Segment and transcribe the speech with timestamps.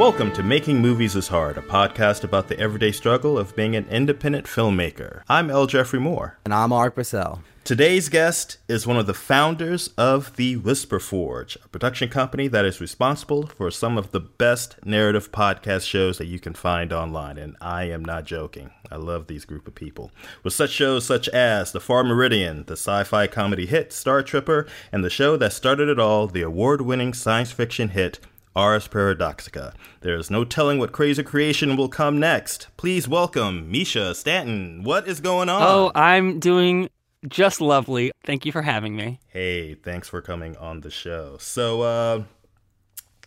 [0.00, 3.86] Welcome to Making Movies is Hard, a podcast about the everyday struggle of being an
[3.90, 5.24] independent filmmaker.
[5.28, 5.66] I'm L.
[5.66, 6.38] Jeffrey Moore.
[6.46, 7.42] And I'm Art Purcell.
[7.64, 12.64] Today's guest is one of the founders of the Whisper Forge, a production company that
[12.64, 17.36] is responsible for some of the best narrative podcast shows that you can find online.
[17.36, 18.70] And I am not joking.
[18.90, 20.10] I love these group of people.
[20.42, 24.66] With such shows such as The Far Meridian, the sci fi comedy hit Star Tripper,
[24.90, 28.18] and the show that started it all, the award winning science fiction hit
[28.56, 29.74] Ars Paradoxica.
[30.00, 32.66] There is no telling what crazy creation will come next.
[32.76, 34.82] Please welcome Mischa Stanton.
[34.82, 35.62] What is going on?
[35.62, 36.90] Oh, I'm doing
[37.28, 38.10] just lovely.
[38.24, 39.20] Thank you for having me.
[39.28, 41.36] Hey, thanks for coming on the show.
[41.38, 42.22] So, uh,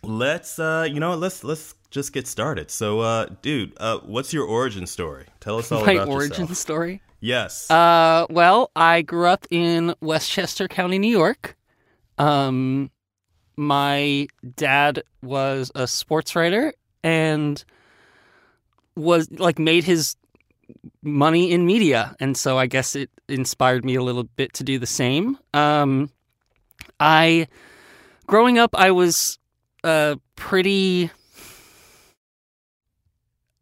[0.02, 2.70] let's, uh, you know, let's let's just get started.
[2.70, 5.26] So, uh, dude, uh, what's your origin story?
[5.40, 6.58] Tell us all My about origin yourself.
[6.58, 7.02] story.
[7.20, 7.70] Yes.
[7.70, 11.56] Uh, well, I grew up in Westchester County, New York.
[12.18, 12.90] Um,
[13.56, 17.64] my dad was a sports writer and
[18.96, 20.16] was like made his
[21.02, 24.78] money in media, and so I guess it inspired me a little bit to do
[24.78, 25.38] the same.
[25.52, 26.10] Um,
[27.00, 27.48] I,
[28.26, 29.38] growing up, I was
[29.82, 31.10] uh pretty.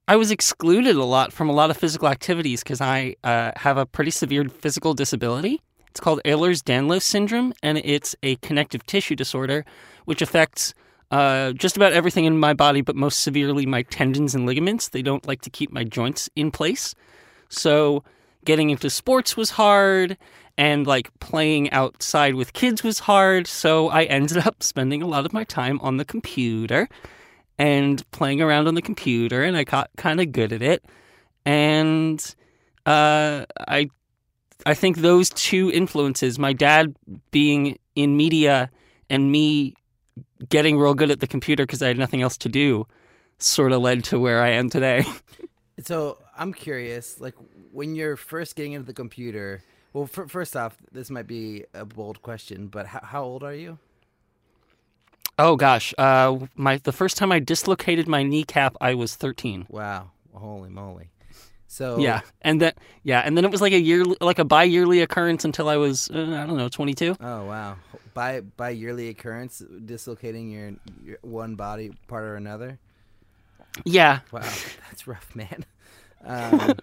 [0.08, 3.78] I was excluded a lot from a lot of physical activities because I uh, have
[3.78, 5.62] a pretty severe physical disability.
[5.92, 9.66] It's called Ehlers-Danlos syndrome, and it's a connective tissue disorder
[10.06, 10.72] which affects
[11.10, 14.88] uh, just about everything in my body, but most severely my tendons and ligaments.
[14.88, 16.94] They don't like to keep my joints in place.
[17.50, 18.04] So
[18.46, 20.16] getting into sports was hard,
[20.56, 23.46] and like playing outside with kids was hard.
[23.46, 26.88] So I ended up spending a lot of my time on the computer
[27.58, 30.86] and playing around on the computer, and I got kind of good at it.
[31.44, 32.18] And
[32.86, 33.90] uh, I,
[34.66, 36.94] I think those two influences, my dad
[37.30, 38.70] being in media
[39.10, 39.74] and me
[40.48, 42.86] getting real good at the computer because I had nothing else to do,
[43.38, 45.04] sort of led to where I am today.
[45.84, 47.34] So I'm curious, like
[47.72, 49.62] when you're first getting into the computer.
[49.92, 53.54] Well, f- first off, this might be a bold question, but h- how old are
[53.54, 53.78] you?
[55.38, 59.66] oh gosh, uh, my the first time I dislocated my kneecap, I was 13.
[59.70, 61.10] Wow, holy moly!
[61.72, 65.00] So Yeah, and then yeah, and then it was like a year, like a bi-yearly
[65.00, 67.16] occurrence until I was uh, I don't know, 22.
[67.18, 67.76] Oh wow!
[68.12, 70.72] By by yearly occurrence, dislocating your,
[71.02, 72.78] your one body part or another.
[73.86, 74.40] Yeah, Wow,
[74.90, 75.64] that's rough, man.
[76.24, 76.74] Um,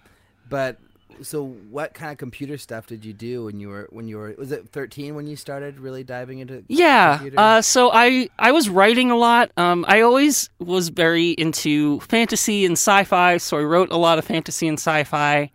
[0.50, 0.79] but
[1.21, 4.33] so, what kind of computer stuff did you do when you were when you were?
[4.37, 6.63] Was it 13 when you started really diving into?
[6.67, 7.19] Yeah.
[7.35, 9.51] Uh, so I I was writing a lot.
[9.57, 14.25] Um, I always was very into fantasy and sci-fi, so I wrote a lot of
[14.25, 15.51] fantasy and sci-fi.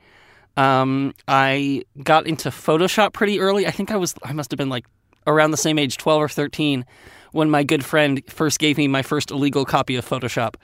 [0.56, 3.66] Um, I got into Photoshop pretty early.
[3.66, 4.86] I think I was I must have been like
[5.26, 6.84] around the same age, twelve or thirteen,
[7.32, 10.54] when my good friend first gave me my first illegal copy of Photoshop.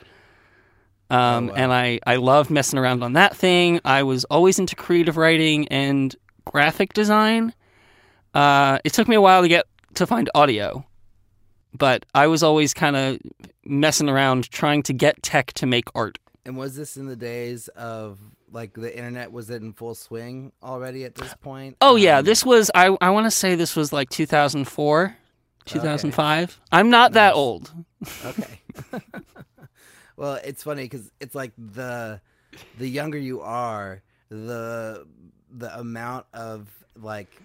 [1.10, 1.54] Um, wow.
[1.54, 3.80] And I, I loved messing around on that thing.
[3.84, 7.52] I was always into creative writing and graphic design.
[8.32, 10.84] Uh, it took me a while to get to find audio,
[11.76, 13.18] but I was always kind of
[13.64, 16.18] messing around trying to get tech to make art.
[16.46, 18.18] And was this in the days of
[18.52, 19.32] like the internet?
[19.32, 21.76] Was it in full swing already at this point?
[21.80, 25.16] Oh yeah, Um, this was I I want to say this was like 2004,
[25.66, 26.60] 2005.
[26.72, 27.72] I'm not that old.
[28.24, 28.60] okay.
[30.20, 32.20] well, it's funny because it's like the
[32.78, 35.06] the younger you are, the
[35.50, 37.40] the amount of like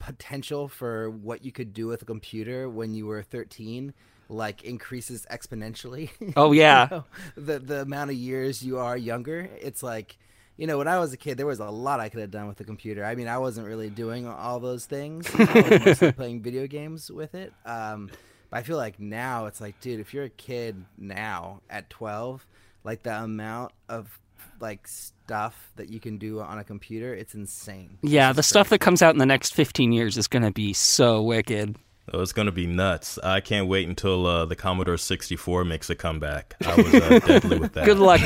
[0.00, 3.94] potential for what you could do with a computer when you were 13
[4.28, 6.10] like increases exponentially.
[6.36, 6.88] Oh yeah.
[6.90, 7.04] You know,
[7.36, 10.18] the the amount of years you are younger, it's like
[10.56, 12.48] you know, when I was a kid, there was a lot I could have done
[12.48, 13.04] with the computer.
[13.04, 15.30] I mean, I wasn't really doing all those things.
[15.38, 17.52] I was mostly playing video games with it.
[17.64, 18.10] Um,
[18.50, 22.46] but I feel like now it's like, dude, if you're a kid now at 12,
[22.84, 24.18] like the amount of
[24.60, 27.98] like stuff that you can do on a computer, it's insane.
[28.02, 30.42] Yeah, It's the just stuff that comes out in the next 15 years is going
[30.42, 31.76] to be so wicked.
[32.10, 33.18] Oh, it's gonna be nuts.
[33.22, 36.54] I can't wait until uh, the Commodore 64 makes a comeback.
[36.64, 37.84] I was uh, deadly with that.
[37.84, 38.22] Good luck.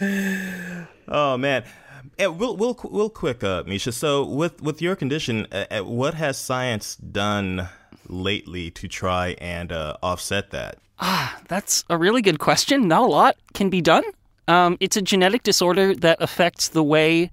[1.12, 1.64] Oh man,
[2.20, 3.92] and real, real, real quick, uh, Mischa.
[3.92, 7.68] So with with your condition, uh, what has science done
[8.08, 10.78] lately to try and uh, offset that?
[10.98, 12.86] Ah, that's a really good question.
[12.88, 14.04] Not a lot can be done.
[14.48, 17.30] Um, it's a genetic disorder that affects the way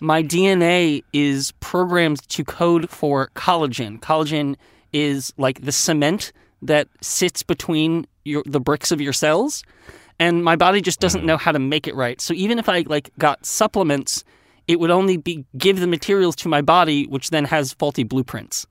[0.00, 3.98] my DNA is programmed to code for collagen.
[3.98, 4.56] Collagen
[4.92, 6.32] is like the cement
[6.62, 9.64] that sits between your, the bricks of your cells,
[10.18, 12.20] and my body just doesn't know how to make it right.
[12.20, 14.24] So even if I like got supplements,
[14.68, 18.66] it would only be give the materials to my body, which then has faulty blueprints.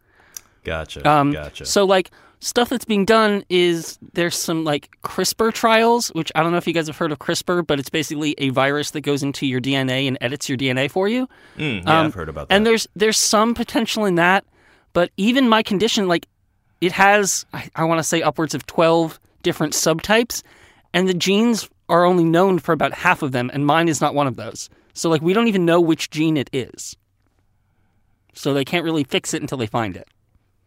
[0.63, 1.07] Gotcha.
[1.10, 1.66] Um, gotcha.
[1.66, 2.10] So like
[2.40, 6.68] stuff that's being done is there's some like CRISPR trials, which I don't know if
[6.68, 9.62] you guys have heard of CRISPR, but it's basically a virus that goes into your
[9.62, 11.28] DNA and edits your DNA for you.
[11.57, 12.56] Mm, yeah, Um, I've heard about that.
[12.56, 14.46] And there's there's some potential in that,
[14.94, 16.28] but even my condition, like
[16.81, 20.42] it has, I, I want to say upwards of twelve different subtypes,
[20.94, 24.13] and the genes are only known for about half of them, and mine is not
[24.16, 24.69] one of those.
[24.94, 26.95] So like we don't even know which gene it is.
[28.34, 30.07] So they can't really fix it until they find it.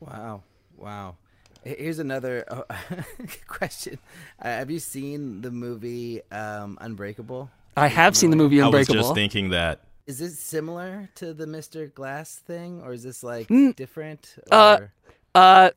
[0.01, 0.43] Wow,
[0.77, 1.17] wow.
[1.65, 2.63] Here's another uh,
[3.49, 3.99] question.
[4.41, 7.51] Uh, have you seen the movie um, Unbreakable?
[7.77, 8.95] I have seen the movie Unbreakable.
[8.99, 9.81] I was just thinking that.
[10.07, 11.93] Is this similar to the Mr.
[11.93, 14.37] Glass thing, or is this like Mm, different?
[14.53, 14.79] uh,
[15.35, 15.71] Uh,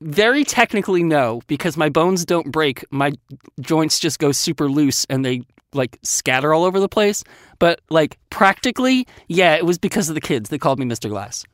[0.00, 2.84] very technically no, because my bones don't break.
[2.90, 3.12] My
[3.60, 5.42] joints just go super loose and they
[5.72, 7.24] like scatter all over the place.
[7.58, 10.50] But like practically, yeah, it was because of the kids.
[10.50, 11.08] They called me Mr.
[11.08, 11.44] Glass.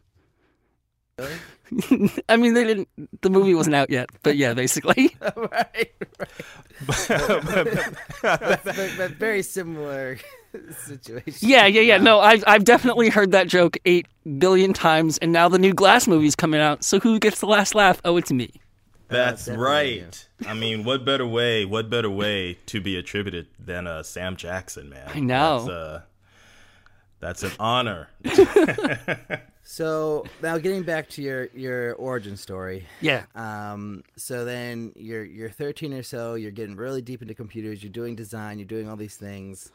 [1.18, 1.36] Really?
[2.28, 2.88] I mean, they didn't.
[3.22, 5.16] The movie wasn't out yet, but yeah, basically.
[5.20, 6.30] right, right.
[8.22, 10.18] but, but very similar
[10.84, 11.48] situation.
[11.48, 11.98] Yeah, yeah, yeah.
[11.98, 14.06] No, I've I've definitely heard that joke eight
[14.38, 16.84] billion times, and now the new Glass movie's coming out.
[16.84, 18.00] So who gets the last laugh?
[18.04, 18.50] Oh, it's me.
[19.08, 20.28] That's definitely right.
[20.46, 21.64] I mean, what better way?
[21.64, 25.10] What better way to be attributed than uh, Sam Jackson, man?
[25.12, 25.58] I know.
[25.58, 26.02] That's, uh,
[27.18, 28.08] that's an honor.
[29.72, 32.88] So now getting back to your your origin story.
[33.00, 33.22] Yeah.
[33.36, 36.34] Um, so then you're you're 13 or so.
[36.34, 37.80] You're getting really deep into computers.
[37.80, 38.58] You're doing design.
[38.58, 39.70] You're doing all these things.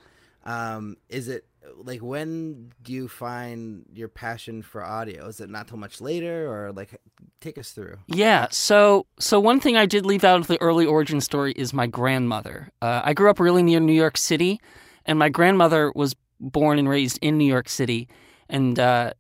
[0.46, 1.46] Um, is it
[1.84, 5.28] like when do you find your passion for audio?
[5.28, 7.00] Is it not till much later, or like
[7.42, 7.98] take us through?
[8.08, 8.48] Yeah.
[8.52, 11.88] So, so one thing I did leave out of the early origin story is my
[11.88, 12.70] grandmother.
[12.82, 14.60] Uh, I grew up really near New York City,
[15.06, 18.08] and my grandmother was born and raised in New York City,
[18.50, 19.14] and uh,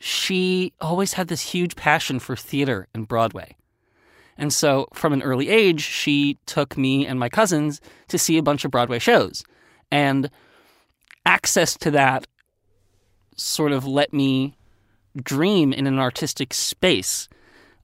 [0.00, 3.56] she always had this huge passion for theater and Broadway.
[4.36, 8.42] And so, from an early age, she took me and my cousins to see a
[8.42, 9.42] bunch of Broadway shows,
[9.90, 10.30] and
[11.26, 12.26] access to that
[13.36, 14.56] sort of let me
[15.16, 17.28] dream in an artistic space.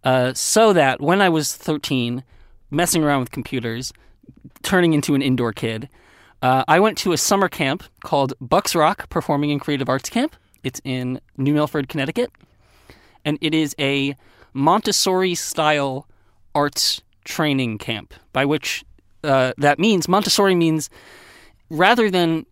[0.03, 2.25] Uh, so that when I was 13,
[2.71, 3.93] messing around with computers,
[4.63, 5.89] turning into an indoor kid,
[6.43, 10.37] uh, I went to a summer camp called Bucks Rock Performing and Creative Arts Camp.
[10.63, 12.31] It's in New Milford, Connecticut.
[13.25, 14.15] And it is a
[14.53, 16.07] Montessori style
[16.55, 18.85] arts training camp, by which
[19.23, 20.91] uh, that means Montessori means
[21.71, 22.45] rather than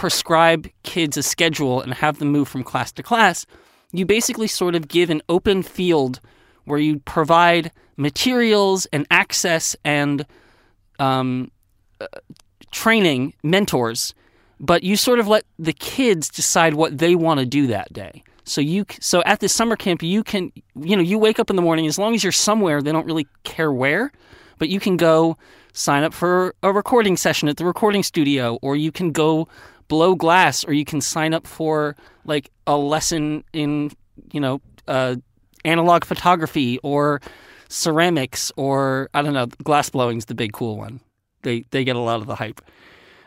[0.00, 3.44] prescribe kids a schedule and have them move from class to class,
[3.92, 6.20] you basically sort of give an open field
[6.64, 10.24] where you provide materials and access and
[10.98, 11.50] um,
[12.00, 12.06] uh,
[12.70, 14.14] training mentors,
[14.58, 18.22] but you sort of let the kids decide what they want to do that day.
[18.44, 21.56] So you so at this summer camp you can you know you wake up in
[21.56, 24.12] the morning as long as you're somewhere they don't really care where,
[24.56, 25.36] but you can go
[25.74, 29.46] sign up for a recording session at the recording studio or you can go
[29.90, 33.90] blow glass or you can sign up for like a lesson in
[34.32, 35.16] you know uh,
[35.64, 37.20] analog photography or
[37.68, 41.00] ceramics or I don't know glass blowing's the big cool one.
[41.42, 42.62] They they get a lot of the hype.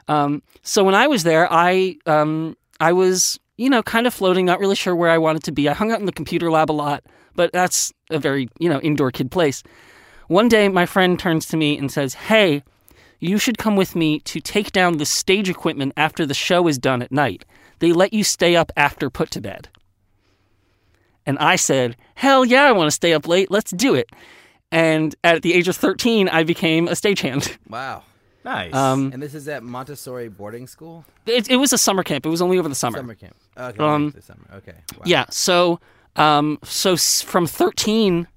[0.07, 4.45] Um, so when I was there, I um, I was you know kind of floating,
[4.45, 5.69] not really sure where I wanted to be.
[5.69, 7.03] I hung out in the computer lab a lot,
[7.35, 9.63] but that's a very you know indoor kid place.
[10.27, 12.63] One day, my friend turns to me and says, "Hey,
[13.23, 16.77] you should come with me to take down the stage equipment after the show is
[16.77, 17.45] done at night.
[17.79, 19.69] They let you stay up after put to bed."
[21.25, 23.49] And I said, "Hell yeah, I want to stay up late.
[23.49, 24.09] Let's do it."
[24.71, 27.57] And at the age of 13, I became a stagehand.
[27.69, 28.03] Wow.
[28.45, 28.73] Nice.
[28.73, 32.25] Um, And this is at Montessori boarding school, it, it was a summer camp.
[32.25, 32.97] It was only over the summer.
[32.97, 33.35] summer camp.
[33.57, 34.45] Okay, Um, the summer.
[34.55, 34.73] Okay.
[34.97, 35.03] Wow.
[35.05, 35.25] Yeah.
[35.29, 35.79] So,
[36.17, 38.27] um, so from 13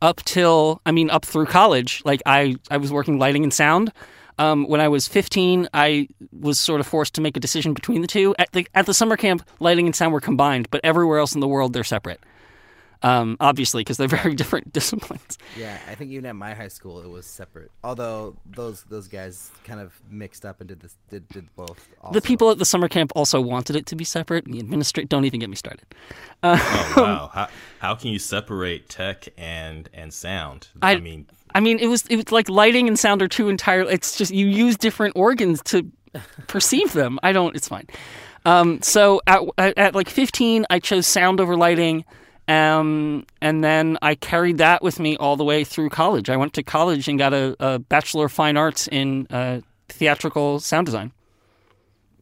[0.00, 3.92] up till, I mean, up through college, like I, I was working lighting and sound.
[4.38, 8.00] Um, when I was 15, I was sort of forced to make a decision between
[8.00, 8.34] the two.
[8.38, 11.40] At the, at the summer camp, lighting and sound were combined, but everywhere else in
[11.40, 12.20] the world, they're separate.
[13.02, 15.38] Um, obviously, because they're very different disciplines.
[15.58, 17.70] Yeah, I think even at my high school it was separate.
[17.82, 21.88] Although those those guys kind of mixed up and did this did, did both.
[22.02, 22.12] Also.
[22.12, 24.44] The people at the summer camp also wanted it to be separate.
[24.44, 25.86] The administrate don't even get me started.
[26.42, 27.30] oh wow.
[27.32, 30.68] How, how can you separate tech and and sound?
[30.82, 33.92] I- mean, I mean, it was it was like lighting and sound are two entirely.
[33.94, 35.90] It's just you use different organs to
[36.46, 37.18] perceive them.
[37.22, 37.54] I don't.
[37.56, 37.86] It's fine.
[38.44, 42.06] Um, so at, at like 15, I chose sound over lighting,
[42.48, 46.30] um, and then I carried that with me all the way through college.
[46.30, 50.60] I went to college and got a, a bachelor of fine arts in uh, theatrical
[50.60, 51.12] sound design.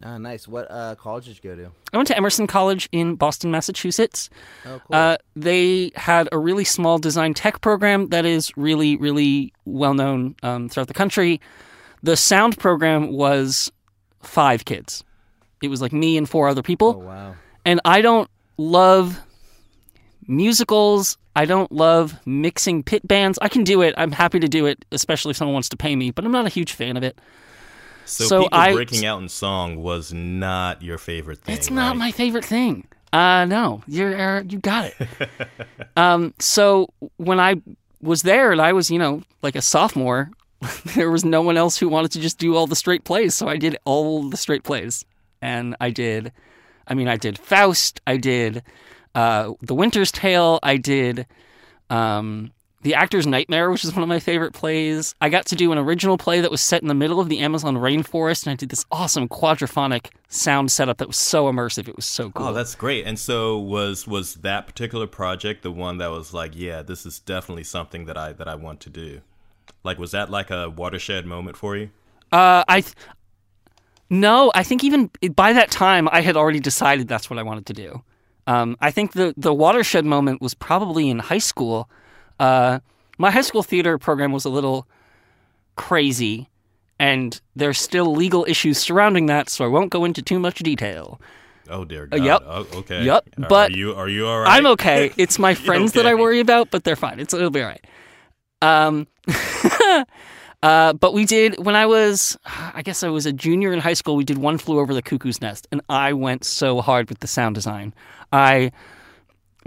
[0.02, 0.46] Ah, nice.
[0.46, 1.70] What uh, college did you go to?
[1.92, 4.30] I went to Emerson College in Boston, Massachusetts.
[4.64, 4.96] Oh, cool.
[4.96, 10.36] Uh, they had a really small design tech program that is really, really well known
[10.42, 11.40] um, throughout the country.
[12.02, 13.72] The sound program was
[14.22, 15.02] five kids.
[15.62, 17.00] It was like me and four other people.
[17.02, 17.34] oh, wow.
[17.64, 19.20] And I don't love
[20.28, 21.18] musicals.
[21.34, 23.38] I don't love mixing pit bands.
[23.42, 23.94] I can do it.
[23.96, 26.46] I'm happy to do it, especially if someone wants to pay me, but I'm not
[26.46, 27.18] a huge fan of it.
[28.08, 31.54] So, So people I- breaking out in song was not your favorite thing.
[31.54, 31.98] It's not right?
[31.98, 32.86] my favorite thing.
[33.12, 35.28] Uh no, you're uh, you got it.
[35.96, 37.56] um, so when I
[38.02, 40.30] was there and I was, you know, like a sophomore,
[40.94, 43.48] there was no one else who wanted to just do all the straight plays, so
[43.48, 45.06] I did all the straight plays,
[45.40, 46.32] and I did.
[46.86, 48.62] I mean, I did Faust, I did
[49.14, 51.26] uh, The Winter's Tale, I did
[51.90, 55.14] um, The Actor's Nightmare, which is one of my favorite plays.
[55.20, 57.40] I got to do an original play that was set in the middle of the
[57.40, 61.88] Amazon rainforest, and I did this awesome quadraphonic sound setup that was so immersive.
[61.88, 62.46] It was so cool.
[62.46, 63.04] Oh, that's great.
[63.04, 67.18] And so was was that particular project the one that was like, yeah, this is
[67.18, 69.22] definitely something that I that I want to do.
[69.82, 71.90] Like, was that like a watershed moment for you?
[72.30, 72.94] Uh, I th-
[74.10, 77.66] no, I think even by that time I had already decided that's what I wanted
[77.66, 78.02] to do.
[78.46, 81.90] Um, I think the the watershed moment was probably in high school.
[82.38, 82.80] Uh,
[83.18, 84.86] my high school theater program was a little
[85.76, 86.48] crazy,
[86.98, 91.20] and there's still legal issues surrounding that, so I won't go into too much detail.
[91.70, 92.24] Oh dear God.
[92.24, 92.42] yep.
[92.46, 93.04] Oh, okay.
[93.04, 93.28] Yep.
[93.42, 94.56] Are- But are you are you all right?
[94.56, 95.12] I'm okay.
[95.18, 97.20] It's my friends that I worry about, but they're fine.
[97.20, 97.84] It's it'll be all right.
[98.62, 99.06] Um,
[100.62, 103.92] uh, but we did when I was, I guess I was a junior in high
[103.94, 104.16] school.
[104.16, 107.26] We did one flew over the cuckoo's nest, and I went so hard with the
[107.28, 107.94] sound design.
[108.32, 108.72] I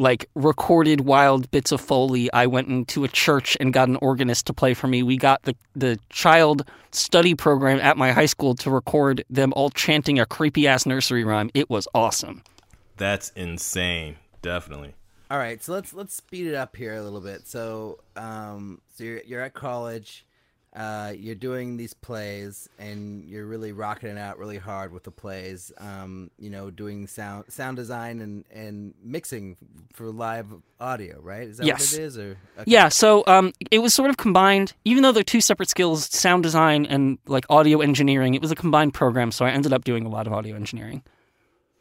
[0.01, 2.31] like recorded wild bits of foley.
[2.33, 5.03] I went into a church and got an organist to play for me.
[5.03, 9.69] We got the the child study program at my high school to record them all
[9.69, 11.51] chanting a creepy ass nursery rhyme.
[11.53, 12.43] It was awesome.
[12.97, 14.17] That's insane.
[14.41, 14.95] Definitely.
[15.29, 17.47] All right, so let's let's speed it up here a little bit.
[17.47, 20.25] So, um, so you're you're at college,
[20.73, 25.11] uh, you're doing these plays, and you're really rocking it out really hard with the
[25.11, 25.71] plays.
[25.77, 29.57] Um, you know, doing sound sound design and and mixing
[29.93, 30.47] for live
[30.79, 31.47] audio, right?
[31.47, 31.91] Is that Yes.
[31.91, 32.17] what it is?
[32.17, 32.71] Or okay.
[32.71, 36.43] Yeah, so um, it was sort of combined, even though they're two separate skills, sound
[36.43, 38.33] design and like audio engineering.
[38.33, 41.03] It was a combined program, so I ended up doing a lot of audio engineering.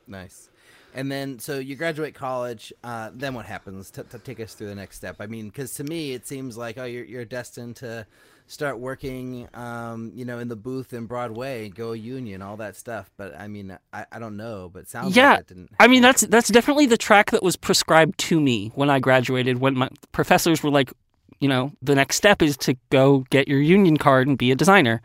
[0.09, 0.49] Nice.
[0.93, 2.73] And then, so you graduate college.
[2.83, 3.93] Uh, then what happens?
[3.93, 5.17] To, to take us through the next step.
[5.21, 8.05] I mean, because to me, it seems like oh, you're you're destined to
[8.51, 13.11] start working, um, you know, in the booth in Broadway, go union, all that stuff.
[13.17, 14.69] But I mean, I, I don't know.
[14.73, 15.71] But it sounds yeah, like that didn't.
[15.79, 19.61] I mean that's that's definitely the track that was prescribed to me when I graduated.
[19.61, 20.93] When my professors were like,
[21.39, 24.57] you know, the next step is to go get your union card and be a
[24.57, 25.01] designer.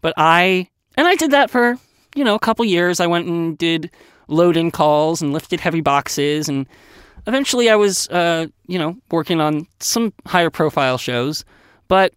[0.00, 1.78] But I and I did that for
[2.14, 3.00] you know a couple years.
[3.00, 3.90] I went and did
[4.28, 6.66] load-in calls and lifted heavy boxes, and
[7.26, 11.44] eventually I was uh, you know working on some higher profile shows.
[11.88, 12.14] But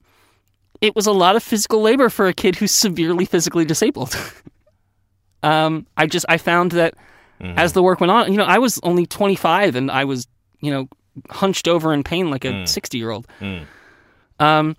[0.86, 4.16] it was a lot of physical labor for a kid who's severely physically disabled.
[5.44, 6.94] um, I just I found that
[7.42, 10.26] as the work went on, you know, I was only 25 and I was,
[10.62, 10.88] you know,
[11.30, 13.28] hunched over in pain like a 60 year old.
[13.42, 13.66] Mm.
[14.40, 14.76] Um, And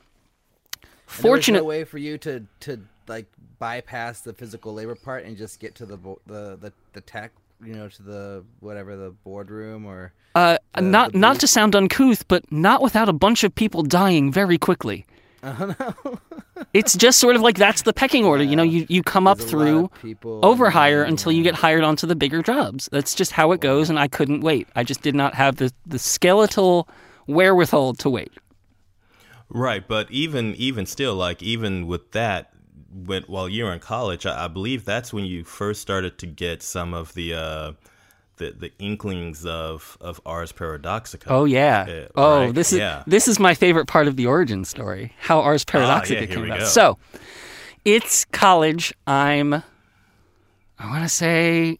[0.82, 1.58] there was fortunate.
[1.58, 3.26] no way for you to to like
[3.58, 7.32] bypass the physical labor part and just get to the bo- the the, the tech,
[7.64, 10.12] you know, to the whatever the boardroom or.
[10.34, 13.82] uh, the- not the not to sound uncouth, but not without a bunch of people
[13.82, 15.04] dying very quickly.
[16.72, 18.42] it's just sort of like that's the pecking order.
[18.42, 21.54] You know, you, you come up There's a through of people overhire until you get
[21.54, 22.88] hired onto the bigger jobs.
[22.92, 24.68] That's just how it goes, and I couldn't wait.
[24.74, 26.88] I just did not have the, the skeletal
[27.26, 28.32] wherewithal to wait.
[29.48, 32.52] Right, but even even still, like even with that,
[32.92, 36.26] when while you were in college, I, I believe that's when you first started to
[36.26, 37.72] get some of the uh,
[38.36, 41.24] the the inklings of of Ars Paradoxica.
[41.28, 41.86] Oh yeah.
[41.88, 42.54] Uh, oh, right?
[42.54, 43.02] this is Yeah.
[43.06, 45.12] this is my favorite part of the origin story.
[45.20, 46.58] How Ars Paradoxica Ah, yeah, came about.
[46.60, 46.64] go.
[46.66, 46.98] So,
[47.84, 48.92] it's college.
[49.06, 51.78] I'm I want to say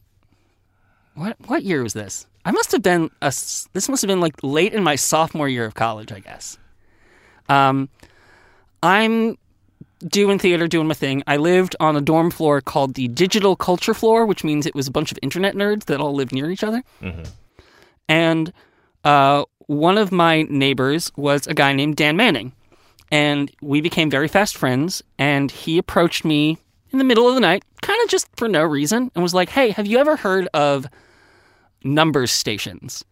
[1.15, 2.25] what what year was this?
[2.45, 5.65] I must have been a this must have been like late in my sophomore year
[5.65, 6.57] of college, I guess.
[7.49, 7.89] Um
[8.83, 9.37] I'm
[10.05, 11.23] doing theater, doing my thing.
[11.27, 14.87] I lived on a dorm floor called the digital culture floor, which means it was
[14.87, 16.83] a bunch of internet nerds that all lived near each other.
[18.07, 18.53] And
[19.03, 22.53] uh, one of my neighbors was a guy named Dan Manning.
[23.11, 25.01] And we became very fast friends.
[25.17, 26.57] And he approached me
[26.91, 29.49] in the middle of the night, kind of just for no reason, and was like,
[29.49, 30.85] Hey, have you ever heard of
[31.83, 33.03] number stations?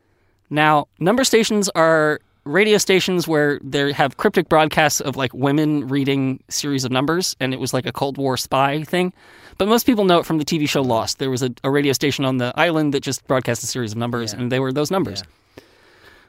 [0.50, 6.40] Now, number stations are radio stations where they have cryptic broadcasts of like women reading
[6.50, 9.14] series of numbers, and it was like a Cold War spy thing.
[9.58, 11.18] But most people know it from the TV show Lost.
[11.20, 13.98] There was a, a radio station on the island that just broadcast a series of
[13.98, 14.40] numbers, Yeah.
[14.42, 15.24] and they were those numbers.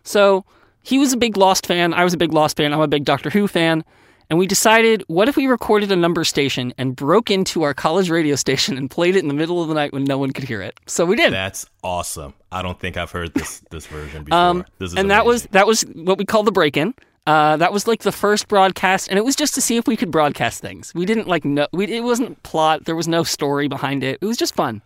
[0.05, 0.45] So
[0.83, 1.93] he was a big Lost fan.
[1.93, 2.73] I was a big Lost fan.
[2.73, 3.85] I'm a big Doctor Who fan.
[4.29, 8.11] And we decided, what if we recorded a number station and broke into our college
[8.11, 10.45] radio station and played it in the middle of the night when no one could
[10.45, 10.79] hear it?
[10.87, 11.33] So we did.
[11.33, 12.35] That's awesome.
[12.51, 14.39] I don't think I've heard this this version before.
[14.39, 16.95] Um, this is and that was that was what we call the break-in.
[17.27, 19.97] Uh, that was like the first broadcast, and it was just to see if we
[19.97, 20.93] could broadcast things.
[20.95, 22.85] We didn't like no, we, it wasn't plot.
[22.85, 24.19] There was no story behind it.
[24.21, 24.83] It was just fun.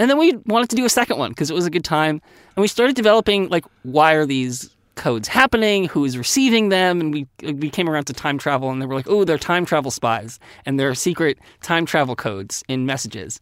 [0.00, 2.20] And then we wanted to do a second one because it was a good time,
[2.56, 5.88] and we started developing like why are these codes happening?
[5.88, 7.00] Who is receiving them?
[7.00, 9.64] And we we came around to time travel, and they were like, oh, they're time
[9.64, 13.40] travel spies, and there are secret time travel codes in messages.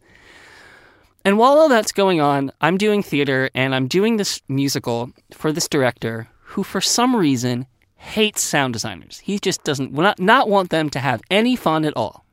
[1.25, 5.51] And while all that's going on, I'm doing theater and I'm doing this musical for
[5.51, 7.65] this director who, for some reason,
[7.97, 9.19] hates sound designers.
[9.19, 12.23] He just doesn't not, not want them to have any fun at all.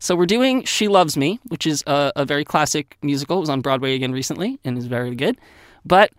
[0.00, 3.36] So we're doing She Loves Me, which is a, a very classic musical.
[3.36, 5.36] It was on Broadway again recently and is very good.
[5.84, 6.10] But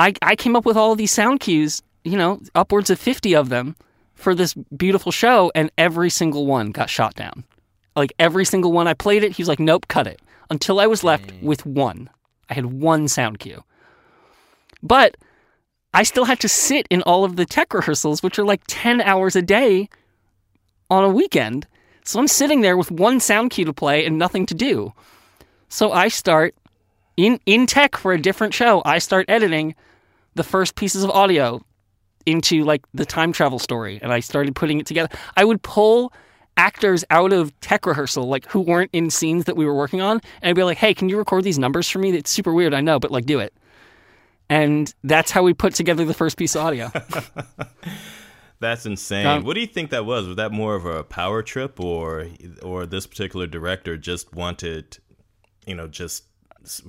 [0.00, 3.36] I, I came up with all of these sound cues, you know, upwards of 50
[3.36, 3.76] of them
[4.14, 7.44] for this beautiful show, and every single one got shot down.
[7.94, 10.22] Like every single one I played it, he was like, nope, cut it.
[10.48, 12.08] Until I was left with one.
[12.48, 13.62] I had one sound cue.
[14.82, 15.18] But
[15.92, 19.02] I still had to sit in all of the tech rehearsals, which are like 10
[19.02, 19.90] hours a day
[20.88, 21.66] on a weekend.
[22.06, 24.94] So I'm sitting there with one sound cue to play and nothing to do.
[25.68, 26.54] So I start
[27.18, 28.80] in in tech for a different show.
[28.86, 29.74] I start editing
[30.34, 31.64] the first pieces of audio
[32.26, 35.08] into like the time travel story and I started putting it together.
[35.36, 36.12] I would pull
[36.56, 40.20] actors out of tech rehearsal like who weren't in scenes that we were working on
[40.42, 42.10] and I'd be like, "Hey, can you record these numbers for me?
[42.10, 43.54] It's super weird, I know, but like do it."
[44.48, 46.90] And that's how we put together the first piece of audio.
[48.60, 49.24] That's insane.
[49.24, 50.26] Um, what do you think that was?
[50.26, 52.26] Was that more of a power trip, or
[52.62, 54.98] or this particular director just wanted,
[55.66, 56.24] you know, just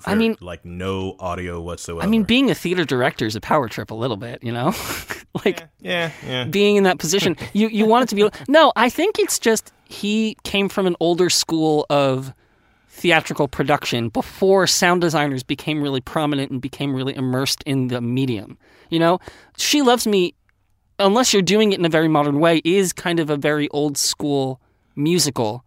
[0.05, 2.03] I mean- like no audio whatsoever?
[2.03, 4.73] I mean, being a theater director is a power trip a little bit, you know?
[5.45, 6.45] like yeah, yeah.
[6.45, 7.37] being in that position.
[7.53, 10.95] You you want it to be No, I think it's just he came from an
[10.99, 12.33] older school of
[12.89, 18.57] theatrical production before sound designers became really prominent and became really immersed in the medium.
[18.89, 19.19] You know,
[19.57, 20.33] She Loves Me
[20.99, 23.97] unless you're doing it in a very modern way is kind of a very old
[23.97, 24.61] school
[24.95, 25.65] musical.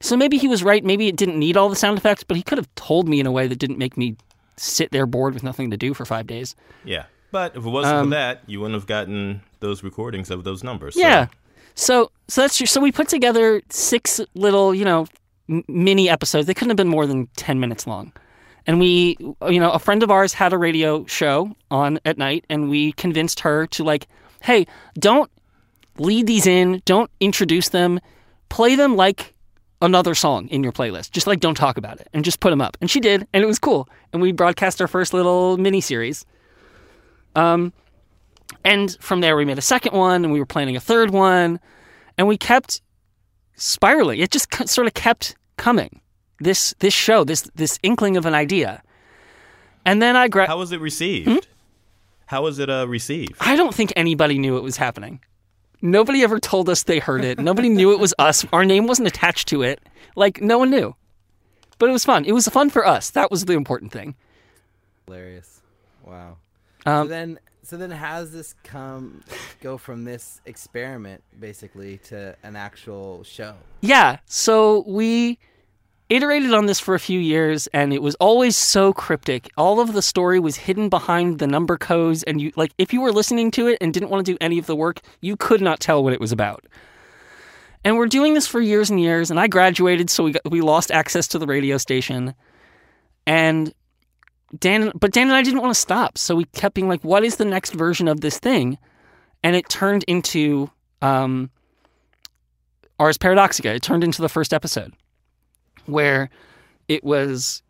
[0.00, 2.42] So maybe he was right, maybe it didn't need all the sound effects, but he
[2.42, 4.16] could have told me in a way that didn't make me
[4.56, 6.54] sit there bored with nothing to do for 5 days.
[6.84, 7.04] Yeah.
[7.30, 10.62] But if it wasn't Um, for that, you wouldn't have gotten those recordings of those
[10.64, 10.94] numbers.
[10.94, 11.26] So- Yeah.
[11.74, 12.66] So so that's true.
[12.66, 15.06] so we put together six little you know
[15.48, 16.46] m- mini episodes.
[16.46, 18.12] They couldn't have been more than ten minutes long,
[18.66, 22.44] and we you know a friend of ours had a radio show on at night,
[22.50, 24.08] and we convinced her to like,
[24.42, 24.66] hey,
[24.98, 25.30] don't
[25.98, 28.00] lead these in, don't introduce them,
[28.48, 29.34] play them like
[29.80, 31.10] another song in your playlist.
[31.12, 32.76] Just like don't talk about it and just put them up.
[32.80, 33.88] And she did, and it was cool.
[34.12, 36.24] And we broadcast our first little mini series.
[37.34, 37.72] Um,
[38.64, 41.60] and from there, we made a second one, and we were planning a third one,
[42.16, 42.80] and we kept
[43.56, 44.20] spiraling.
[44.20, 46.00] It just sort of kept coming.
[46.40, 48.82] This this show, this this inkling of an idea,
[49.84, 51.28] and then I gra- How was it received?
[51.28, 51.38] Hmm?
[52.26, 53.34] How was it uh, received?
[53.40, 55.20] I don't think anybody knew it was happening.
[55.80, 57.38] Nobody ever told us they heard it.
[57.38, 58.44] Nobody knew it was us.
[58.52, 59.80] Our name wasn't attached to it.
[60.16, 60.94] Like no one knew.
[61.78, 62.24] But it was fun.
[62.24, 63.10] It was fun for us.
[63.10, 64.16] That was the important thing.
[65.06, 65.60] Hilarious.
[66.04, 66.38] Wow.
[66.84, 69.22] Um, so then, so then, how does this come
[69.60, 73.54] go from this experiment basically to an actual show?
[73.80, 74.18] Yeah.
[74.26, 75.38] So we
[76.08, 79.50] iterated on this for a few years and it was always so cryptic.
[79.56, 83.00] All of the story was hidden behind the number codes and you like if you
[83.00, 85.60] were listening to it and didn't want to do any of the work, you could
[85.60, 86.64] not tell what it was about.
[87.84, 90.60] And we're doing this for years and years and I graduated so we got, we
[90.60, 92.34] lost access to the radio station.
[93.26, 93.74] And
[94.58, 96.16] Dan but Dan and I didn't want to stop.
[96.16, 98.78] So we kept being like what is the next version of this thing?
[99.42, 100.70] And it turned into
[101.02, 101.50] um
[102.98, 103.76] Ars Paradoxica.
[103.76, 104.94] It turned into the first episode
[105.88, 106.30] where
[106.88, 107.62] it was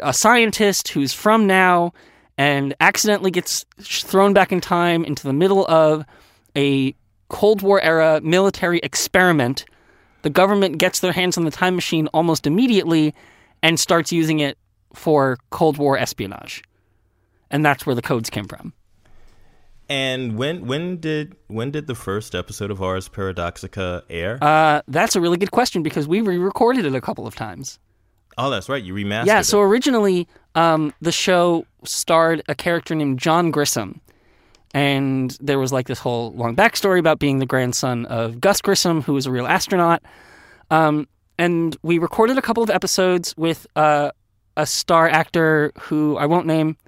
[0.00, 1.92] a, scientist who's from now
[2.38, 6.04] and accidentally gets thrown back in time into the middle of
[6.56, 6.94] a
[7.28, 9.64] Cold War era military experiment.
[10.22, 13.14] The government gets their hands on the time machine almost immediately
[13.62, 14.58] and starts using it
[14.94, 16.62] for Cold War espionage.
[17.50, 18.72] And that's where the codes came from.
[19.92, 24.38] And when when did when did the first episode of Ars Paradoxica air?
[24.40, 27.78] Uh, that's a really good question because we re-recorded it a couple of times.
[28.38, 28.82] oh, that's right.
[28.82, 29.44] You remastered Yeah, it.
[29.44, 34.00] so originally um, the show starred a character named John Grissom,
[34.72, 39.02] and there was like this whole long backstory about being the grandson of Gus Grissom,
[39.02, 40.02] who was a real astronaut.
[40.70, 41.06] Um,
[41.38, 44.10] and we recorded a couple of episodes with uh,
[44.56, 46.78] a star actor who I won't name,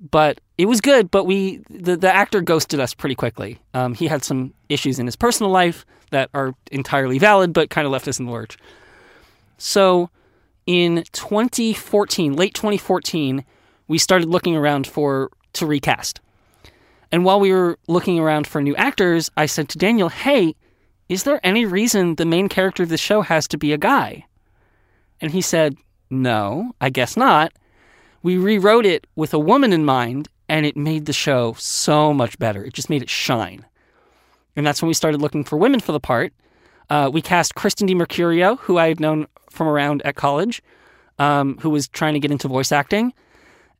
[0.00, 1.10] but it was good.
[1.10, 3.58] But we the, the actor ghosted us pretty quickly.
[3.74, 7.86] Um, he had some issues in his personal life that are entirely valid, but kind
[7.86, 8.56] of left us in the lurch.
[9.58, 10.10] So
[10.66, 13.44] in 2014, late 2014,
[13.88, 16.20] we started looking around for to recast.
[17.12, 20.54] And while we were looking around for new actors, I said to Daniel, "Hey,
[21.08, 24.26] is there any reason the main character of the show has to be a guy?"
[25.20, 25.76] And he said,
[26.10, 27.52] "No, I guess not."
[28.26, 32.36] We rewrote it with a woman in mind, and it made the show so much
[32.40, 32.64] better.
[32.64, 33.64] It just made it shine.
[34.56, 36.32] And that's when we started looking for women for the part.
[36.90, 40.60] Uh, we cast Kristen DiMercurio, who I had known from around at college,
[41.20, 43.12] um, who was trying to get into voice acting.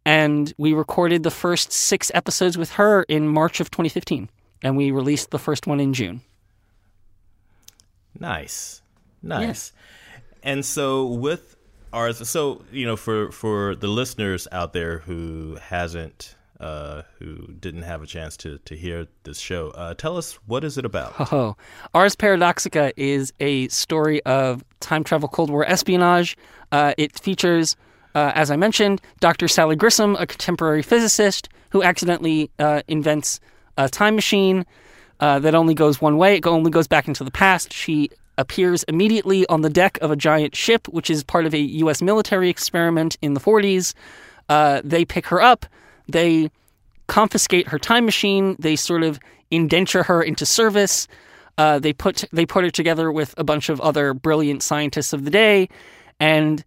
[0.04, 4.30] And we recorded the first six episodes with her in March of 2015.
[4.62, 6.20] And we released the first one in June.
[8.20, 8.80] Nice.
[9.24, 9.72] Nice.
[10.44, 11.55] And so with
[11.96, 17.82] ours, so, you know, for, for the listeners out there who hasn't uh, who didn't
[17.82, 19.68] have a chance to, to hear this show.
[19.70, 21.14] Uh, tell us, what is it about?
[21.32, 21.56] Oh,
[21.92, 26.36] Ars Paradoxica is a story of time travel Cold War espionage.
[26.72, 27.76] Uh, it features,
[28.14, 29.48] uh, as I mentioned, Dr.
[29.48, 33.40] Sally Grissom, a contemporary physicist who accidentally uh, invents
[33.76, 34.64] a time machine
[35.20, 36.36] uh, that only goes one way.
[36.36, 37.72] It only goes back into the past.
[37.72, 41.58] She appears immediately on the deck of a giant ship, which is part of a
[41.58, 42.02] U.S.
[42.02, 43.94] military experiment in the 40s.
[44.84, 45.66] they pick her up
[46.08, 46.50] they
[47.06, 48.56] confiscate her time machine.
[48.58, 49.18] They sort of
[49.50, 51.08] indenture her into service.
[51.58, 55.24] Uh, they put they put her together with a bunch of other brilliant scientists of
[55.24, 55.68] the day,
[56.20, 56.64] and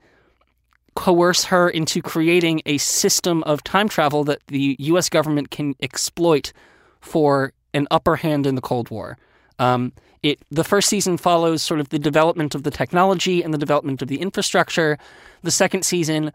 [0.96, 5.08] coerce her into creating a system of time travel that the U.S.
[5.10, 6.52] government can exploit
[7.00, 9.18] for an upper hand in the Cold War.
[9.60, 13.58] Um, it the first season follows sort of the development of the technology and the
[13.58, 14.98] development of the infrastructure.
[15.44, 16.32] The second season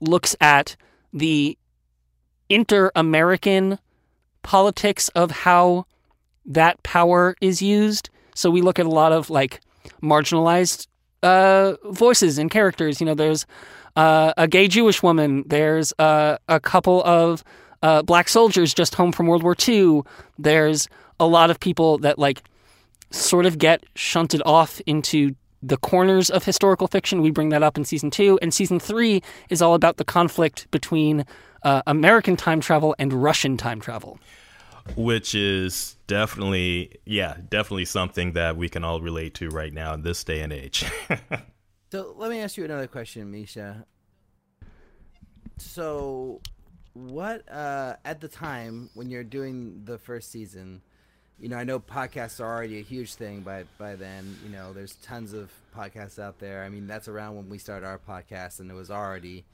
[0.00, 0.76] looks at
[1.12, 1.56] the
[2.48, 3.78] inter American
[4.42, 5.86] politics of how
[6.46, 8.10] that power is used.
[8.34, 9.60] So we look at a lot of like
[10.02, 10.86] marginalized
[11.22, 13.00] uh, voices and characters.
[13.00, 13.46] You know, there's
[13.96, 17.44] uh, a gay Jewish woman, there's uh, a couple of
[17.82, 20.02] uh, black soldiers just home from World War II,
[20.38, 20.88] there's
[21.20, 22.42] a lot of people that like
[23.10, 27.22] sort of get shunted off into the corners of historical fiction.
[27.22, 28.38] We bring that up in season two.
[28.40, 31.24] And season three is all about the conflict between
[31.62, 34.18] uh, American time travel and Russian time travel.
[34.96, 40.02] Which is definitely, yeah, definitely something that we can all relate to right now in
[40.02, 40.84] this day and age.
[41.92, 43.84] so let me ask you another question, Mischa.
[45.58, 46.40] So,
[46.94, 50.80] what uh, at the time when you're doing the first season?
[51.40, 54.36] You know, I know podcasts are already a huge thing by by then.
[54.44, 56.64] You know, there's tons of podcasts out there.
[56.64, 59.44] I mean, that's around when we started our podcast, and it was already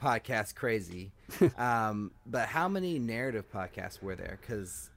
[0.00, 1.12] podcast crazy.
[1.58, 4.38] um, but how many narrative podcasts were there?
[4.40, 4.90] Because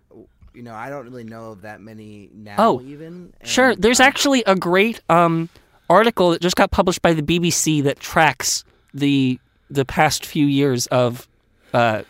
[0.54, 2.56] you know, I don't really know of that many now.
[2.58, 3.76] Oh, even and, sure.
[3.76, 5.50] There's um, actually a great um,
[5.90, 10.88] article that just got published by the BBC that tracks the the past few years
[10.88, 11.28] of
[11.74, 12.04] uh,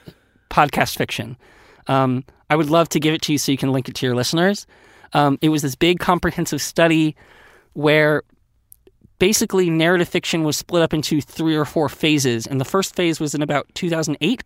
[0.50, 1.38] podcast fiction.
[1.88, 4.06] Um, I would love to give it to you so you can link it to
[4.06, 4.68] your listeners.
[5.14, 7.16] Um, it was this big comprehensive study
[7.74, 8.24] where
[9.20, 12.46] basically narrative fiction was split up into three or four phases.
[12.46, 14.44] And the first phase was in about 2008,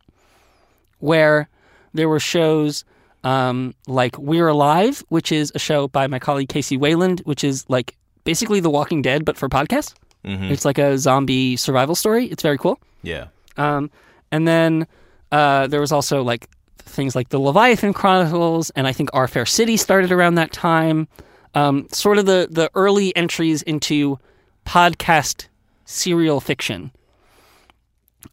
[0.99, 1.49] where
[1.93, 2.86] there were shows
[3.23, 7.65] um, like We're Alive, which is a show by my colleague Kc Wayland, which is
[7.69, 9.93] like basically The Walking Dead, but for podcasts.
[10.23, 10.45] Mm-hmm.
[10.45, 12.25] It's like a zombie survival story.
[12.25, 12.79] It's very cool.
[13.01, 13.27] Yeah.
[13.55, 13.89] Um,
[14.31, 14.88] and then
[15.31, 16.49] uh, there was also like
[16.88, 21.08] things like the Leviathan Chronicles, and I think Our Fair City started around that time.
[21.54, 24.19] Um, sort of the the early entries into
[24.65, 25.47] podcast
[25.86, 26.91] serial fiction.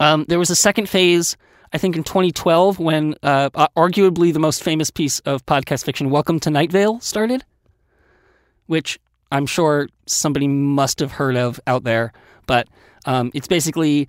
[0.00, 1.36] Um, there was a second phase,
[1.72, 6.40] I think, in 2012 when uh, arguably the most famous piece of podcast fiction, Welcome
[6.40, 7.44] to Night Vale, started,
[8.66, 8.98] which
[9.30, 12.12] I'm sure somebody must have heard of out there.
[12.46, 12.68] But
[13.06, 14.08] um, it's basically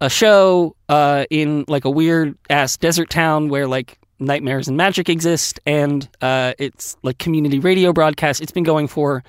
[0.00, 5.08] a show uh, in like a weird ass desert town where like nightmares and magic
[5.08, 8.40] exist, and uh, it's like community radio broadcast.
[8.40, 9.22] It's been going for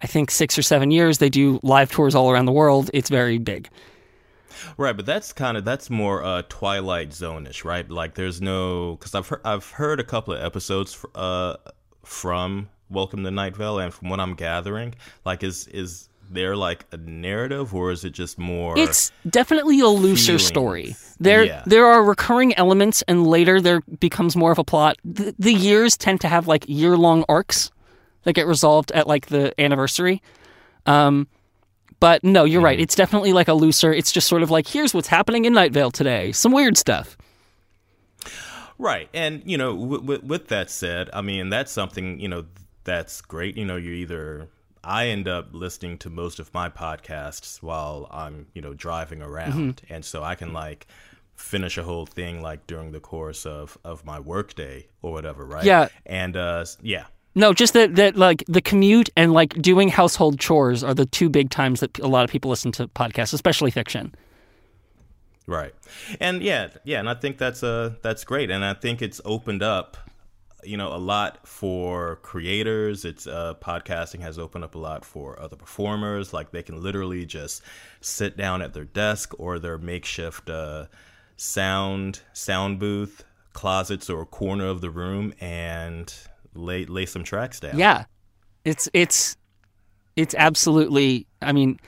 [0.00, 1.18] I think six or seven years.
[1.18, 2.90] They do live tours all around the world.
[2.92, 3.68] It's very big.
[4.76, 7.88] Right, but that's kind of that's more uh, Twilight Zone-ish, right?
[7.88, 11.56] Like, there's no because I've heard I've heard a couple of episodes uh,
[12.04, 14.94] from Welcome to Night Vale, and from what I'm gathering,
[15.24, 18.78] like is is there like a narrative, or is it just more?
[18.78, 20.44] It's definitely a looser feelings.
[20.46, 20.96] story.
[21.20, 21.62] There, Yeah.
[21.66, 24.96] there are recurring elements, and later there becomes more of a plot.
[25.04, 27.70] The, the years tend to have like year-long arcs
[28.24, 30.22] that get resolved at like the anniversary.
[30.86, 31.28] Um,
[32.00, 32.80] but no, you're right.
[32.80, 33.92] It's definitely like a looser.
[33.92, 36.32] It's just sort of like here's what's happening in Night Vale today.
[36.32, 37.16] Some weird stuff.
[38.78, 42.46] Right, and you know, with, with, with that said, I mean that's something you know
[42.84, 43.56] that's great.
[43.56, 44.48] You know, you're either
[44.84, 49.82] I end up listening to most of my podcasts while I'm you know driving around,
[49.88, 50.86] and so I can like
[51.36, 55.64] finish a whole thing like during the course of of my workday or whatever, right?
[55.64, 55.88] Yeah.
[56.06, 60.84] and uh, yeah, No, just that that like the commute and like doing household chores
[60.84, 64.14] are the two big times that a lot of people listen to podcasts, especially fiction.
[65.46, 65.74] Right.
[66.20, 68.50] And yeah, yeah, and I think that's uh that's great.
[68.50, 69.96] And I think it's opened up,
[70.64, 73.04] you know, a lot for creators.
[73.04, 76.32] It's uh podcasting has opened up a lot for other performers.
[76.32, 77.62] Like they can literally just
[78.00, 80.86] sit down at their desk or their makeshift uh
[81.36, 86.14] sound sound booth, closets or corner of the room and
[86.54, 87.78] lay lay some tracks down.
[87.78, 88.04] Yeah,
[88.64, 89.36] it's it's
[90.16, 91.26] it's absolutely.
[91.40, 91.80] I mean,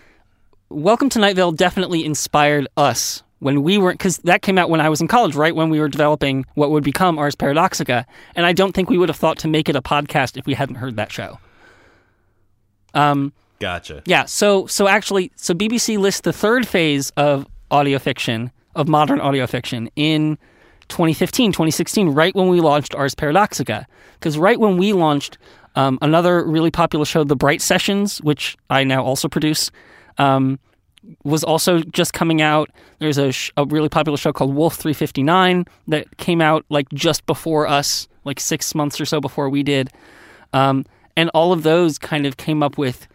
[0.75, 4.81] Welcome to Night Vale definitely inspired us when we were because that came out when
[4.81, 8.47] I was in college, right when we were developing what would become Ars Paradoxica, and
[8.47, 10.77] I don't think we would have thought to make it a podcast if we hadn't
[10.77, 11.39] heard that show.
[12.95, 14.03] Um, Gotcha.
[14.07, 19.21] yeah, so so actually, so BBC lists the third phase of audio fiction of modern
[19.21, 20.39] audio fiction in
[20.89, 23.85] 2015, 2016, right when we launched Ars Paradoxica.
[24.15, 25.37] Because right when we launched
[25.77, 29.71] um, another really popular show, The Bright Sessions, which I now also produce,
[30.17, 30.59] um,
[31.25, 32.71] was also just coming out.
[32.99, 37.27] There's a, sh- a really popular show called Wolf 359 that came out like just
[37.27, 39.91] before us, like six months or so before we did.
[40.53, 40.85] Um,
[41.17, 43.07] and all of those kind of came up with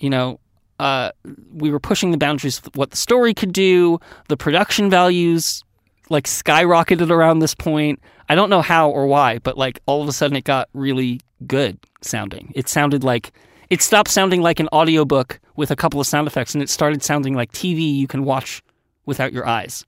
[0.00, 0.40] you know,
[0.80, 1.12] uh,
[1.54, 4.00] we were pushing the boundaries of what the story could do.
[4.28, 5.62] The production values
[6.08, 8.00] like skyrocketed around this point.
[8.28, 11.20] I don't know how or why, but like all of a sudden it got really
[11.46, 12.50] good sounding.
[12.56, 13.32] It sounded like
[13.70, 17.02] it stopped sounding like an audiobook with a couple of sound effects and it started
[17.02, 18.62] sounding like TV you can watch
[19.06, 19.84] without your eyes.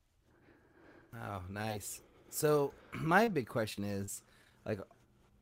[1.14, 2.02] Oh, nice.
[2.30, 4.22] So my big question is,
[4.64, 4.80] like,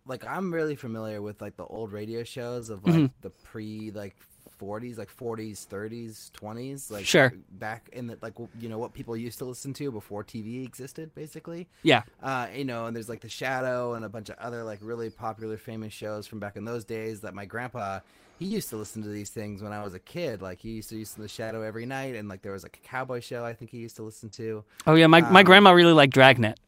[0.07, 3.12] like I'm really familiar with like the old radio shows of like Mm-hmm.
[3.22, 4.16] the pre like
[4.59, 7.35] 40s, like 40s, 30s, 20s, like Sure.
[7.50, 11.14] back in the like you know what people used to listen to before TV existed,
[11.14, 11.68] basically.
[11.83, 12.03] Yeah.
[12.22, 15.11] Uh, you know, and there's like The Shadow and a bunch of other like really
[15.11, 18.00] popular, famous shows from back in those days that my grandpa
[18.40, 20.40] he used to listen to these things when I was a kid.
[20.40, 22.81] Like he used to listen to The Shadow every night, and like there was like
[22.83, 24.64] a cowboy show I think he used to listen to.
[24.87, 26.59] Oh yeah, my my grandma really liked Dragnet.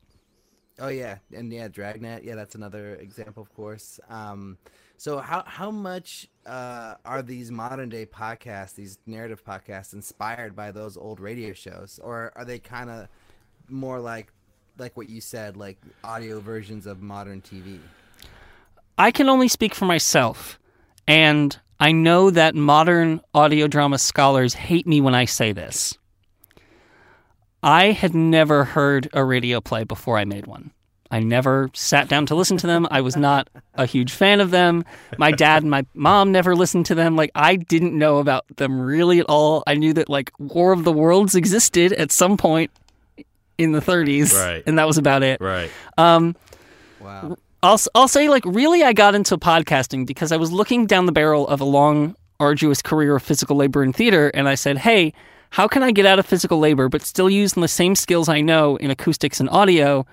[0.78, 2.24] Oh yeah, and yeah, Dragnet.
[2.24, 3.98] Yeah, that's another example, of course.
[4.10, 4.58] Um,
[4.98, 10.72] so how how much uh, are these modern day podcasts, these narrative podcasts, inspired by
[10.72, 13.08] those old radio shows, or are they kind of
[13.70, 14.30] more like
[14.76, 17.78] like what you said, like audio versions of modern TV?
[18.98, 20.58] I can only speak for myself,
[21.08, 25.98] and I know that modern audio drama scholars hate me when I say this.
[27.60, 30.70] I had never heard a radio play before I made one.
[31.10, 32.86] I never sat down to listen to them.
[32.88, 34.84] I was not a huge fan of them.
[35.18, 37.16] My dad and my mom never listened to them.
[37.16, 39.64] Like I didn't know about them really at all.
[39.66, 42.70] I knew that like War of the Worlds existed at some point
[43.58, 44.62] in the 30s, Right.
[44.68, 45.40] and that was about it.
[45.40, 45.70] Right.
[45.98, 46.36] Um,
[47.00, 47.36] wow.
[47.62, 51.12] I'll I'll say like really I got into podcasting because I was looking down the
[51.12, 55.12] barrel of a long arduous career of physical labor in theater and I said, "Hey,
[55.50, 58.40] how can I get out of physical labor but still use the same skills I
[58.40, 60.04] know in acoustics and audio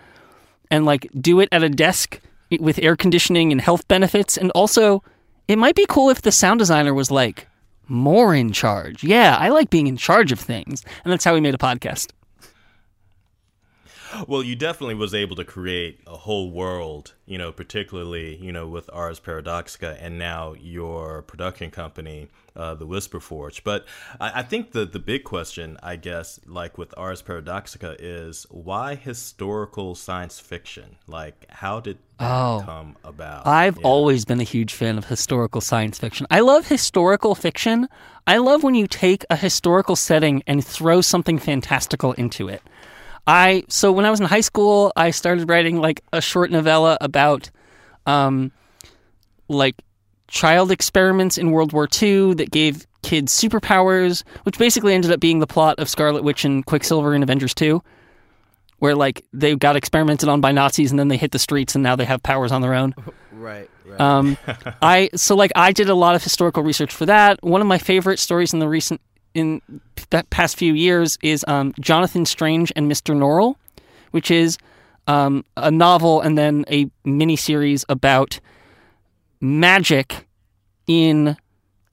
[0.69, 2.19] and like do it at a desk
[2.59, 5.03] with air conditioning and health benefits and also
[5.47, 7.47] it might be cool if the sound designer was like
[7.87, 9.03] more in charge.
[9.03, 12.11] Yeah, I like being in charge of things." And that's how we made a podcast.
[14.27, 18.67] Well, you definitely was able to create a whole world, you know, particularly, you know,
[18.67, 23.63] with Ars Paradoxica and now your production company, uh, the Whisper Forge.
[23.63, 23.85] But
[24.19, 28.95] I, I think the, the big question, I guess, like with Ars Paradoxica is why
[28.95, 30.97] historical science fiction?
[31.07, 32.63] Like, how did that Oh.
[32.65, 33.47] come about?
[33.47, 33.87] I've Yeah.
[33.87, 36.25] always been a huge fan of historical science fiction.
[36.31, 37.87] I love historical fiction.
[38.27, 42.61] I love when you take a historical setting and throw something fantastical into it.
[43.27, 46.97] I so when I was in high school, I started writing like a short novella
[47.01, 47.49] about
[48.05, 48.51] um
[49.47, 49.75] like
[50.27, 55.39] child experiments in World War II that gave kids superpowers, which basically ended up being
[55.39, 57.81] the plot of Scarlet Witch and Quicksilver in Avengers 2
[58.79, 61.83] where like they got experimented on by Nazis and then they hit the streets and
[61.83, 62.95] now they have powers on their own.
[63.31, 63.69] Right.
[63.85, 64.01] Right.
[64.01, 64.37] Um,
[64.81, 67.41] I so like I did a lot of historical research for that.
[67.41, 68.99] One of my favorite stories in the recent
[69.39, 69.61] in
[70.09, 73.15] the past few years is um, Jonathan Strange and Mr.
[73.15, 73.55] Norrell,
[74.11, 74.57] which is
[75.07, 78.39] um, a novel and then a miniseries about
[79.41, 80.27] magic
[80.87, 81.35] in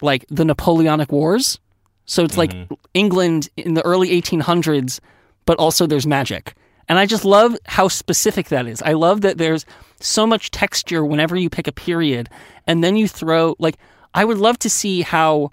[0.03, 1.59] like the Napoleonic Wars.
[2.05, 2.53] So it's like
[2.95, 5.01] England in the early 1800s,
[5.45, 6.55] but also there's magic.
[6.89, 8.81] And I just love how specific that is.
[8.83, 9.67] I love that there's
[10.01, 12.29] so much texture whenever you pick a period
[12.67, 13.77] and then you throw like
[14.15, 15.53] I would love to see how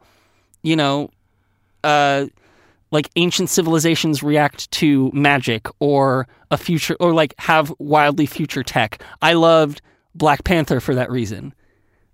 [0.61, 1.09] you know
[1.83, 2.25] uh
[2.91, 9.01] like ancient civilizations react to magic or a future or like have wildly future tech.
[9.21, 9.81] I loved
[10.13, 11.53] Black Panther for that reason.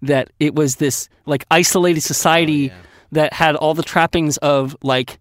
[0.01, 2.71] That it was this like isolated society
[3.11, 5.19] that had all the trappings of like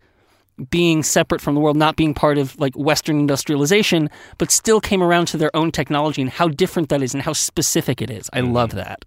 [0.70, 4.08] being separate from the world, not being part of like Western industrialization,
[4.38, 7.32] but still came around to their own technology and how different that is and how
[7.32, 8.30] specific it is.
[8.32, 9.04] I love that.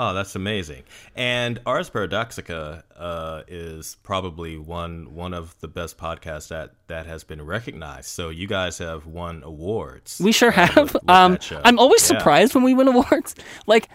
[0.00, 0.84] Oh, that's amazing.
[1.16, 7.24] And Ars Paradoxica uh, is probably one one of the best podcasts that that has
[7.24, 8.06] been recognized.
[8.06, 10.20] So you guys have won awards.
[10.22, 10.76] We sure uh, have.
[10.76, 11.38] with- with um.
[11.64, 12.16] I'm always Yeah.
[12.18, 13.34] surprised when we win awards.
[13.66, 13.88] Like,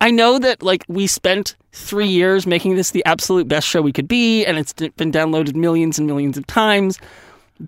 [0.00, 3.92] I know that like we spent three years making this the absolute best show we
[3.92, 6.98] could be, and it's been downloaded millions and millions of times,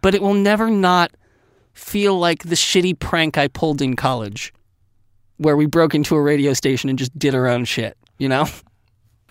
[0.00, 1.10] but it will never not
[1.74, 4.52] feel like the shitty prank I pulled in college,
[5.36, 7.96] where we broke into a radio station and just did our own shit.
[8.18, 8.46] You know?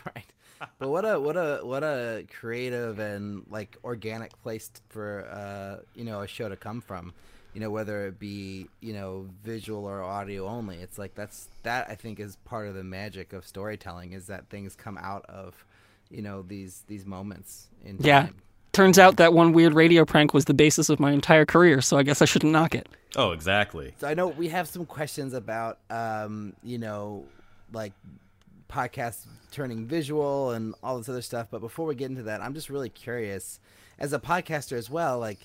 [0.05, 0.25] right.
[0.77, 6.03] But what a what a what a creative and like organic place for uh you
[6.03, 7.13] know a show to come from.
[7.53, 10.77] You know whether it be you know visual or audio only.
[10.77, 14.49] It's like that's that I think is part of the magic of storytelling is that
[14.49, 15.65] things come out of
[16.09, 18.35] you know these these moments in time.
[18.73, 18.77] Yeah.
[18.77, 21.97] Turns out that one weird radio prank was the basis of my entire career, so
[21.97, 22.88] I guess I shouldn't knock it.
[23.15, 23.93] Oh, exactly.
[23.99, 27.25] So I know we have some questions about, um, you know,
[27.73, 27.91] like
[28.69, 31.47] podcasts turning visual and all this other stuff.
[31.51, 33.60] But before we get into that, I'm just really curious,
[33.99, 35.39] as a podcaster as well, like,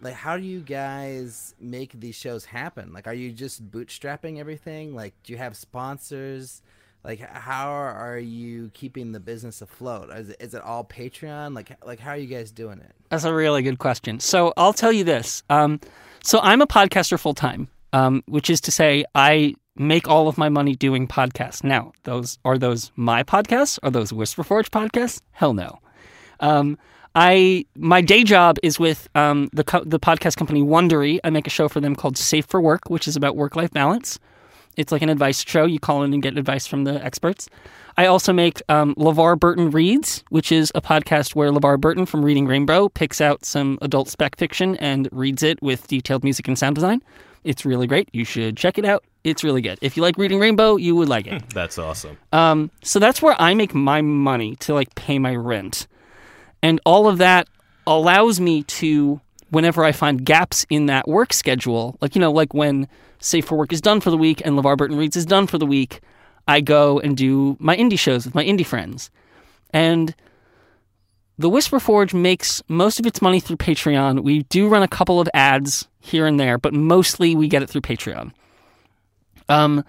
[0.00, 2.92] like how do you guys make these shows happen?
[2.92, 4.94] Like, are you just bootstrapping everything?
[4.94, 6.62] Like, do you have sponsors?
[7.04, 10.10] Like, how are you keeping the business afloat?
[10.10, 11.54] Is it, is it all Patreon?
[11.54, 12.92] Like, like how are you guys doing it?
[13.08, 14.20] That's a really good question.
[14.20, 15.42] So I'll tell you this.
[15.50, 15.80] Um,
[16.22, 20.38] so I'm a podcaster full time, um, which is to say, I make all of
[20.38, 21.64] my money doing podcasts.
[21.64, 23.78] Now, those are those my podcasts?
[23.82, 25.20] Are those Whisper Forge podcasts?
[25.32, 25.78] Hell no.
[26.40, 26.78] Um,
[27.14, 31.18] I my day job is with um, the co- the podcast company Wondery.
[31.24, 33.70] I make a show for them called Safe for Work, which is about work life
[33.70, 34.18] balance.
[34.76, 35.64] It's like an advice show.
[35.64, 37.48] You call in and get advice from the experts.
[37.96, 42.24] I also make um, LeVar Burton Reads, which is a podcast where LeVar Burton from
[42.24, 46.58] Reading Rainbow picks out some adult spec fiction and reads it with detailed music and
[46.58, 47.02] sound design.
[47.44, 48.08] It's really great.
[48.12, 49.04] You should check it out.
[49.24, 49.78] It's really good.
[49.82, 51.42] If you like Reading Rainbow, you would like it.
[51.54, 52.16] That's awesome.
[52.32, 55.86] Um, so that's where I make my money to like pay my rent.
[56.62, 57.48] And all of that
[57.86, 59.20] allows me to,
[59.52, 62.88] whenever I find gaps in that work schedule, like, you know, like when
[63.18, 65.58] Safe for Work is done for the week and LeVar Burton Reads is done for
[65.58, 66.00] the week,
[66.48, 69.10] I go and do my indie shows with my indie friends.
[69.70, 70.14] And
[71.36, 74.22] the Whisper Forge makes most of its money through Patreon.
[74.22, 77.68] We do run a couple of ads here and there, but mostly we get it
[77.68, 78.32] through Patreon.
[79.50, 79.84] Um,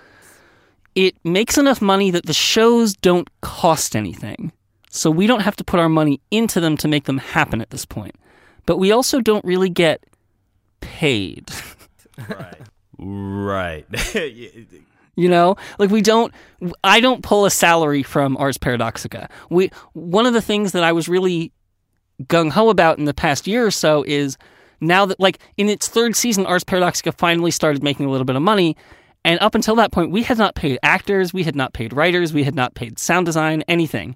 [0.93, 4.51] it makes enough money that the shows don't cost anything.
[4.89, 7.69] So we don't have to put our money into them to make them happen at
[7.69, 8.15] this point.
[8.65, 10.03] But we also don't really get
[10.81, 11.51] paid.
[12.29, 12.61] Right.
[12.97, 13.85] Right.
[15.15, 16.33] You know, like we don't.
[16.83, 19.29] I don't pull a salary from Ars Paradoxica.
[19.51, 21.51] We one of the things that I was really
[22.23, 24.37] gung ho about in the past year or so is
[24.81, 28.35] now that like in its third season, Ars Paradoxica finally started making a little bit
[28.35, 28.75] of money.
[29.23, 32.33] And up until that point, we had not paid actors, we had not paid writers,
[32.33, 34.15] we had not paid sound design, anything.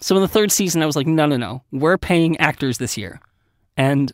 [0.00, 2.96] So in the third season, I was like, no, no, no, we're paying actors this
[2.96, 3.20] year,
[3.78, 4.12] and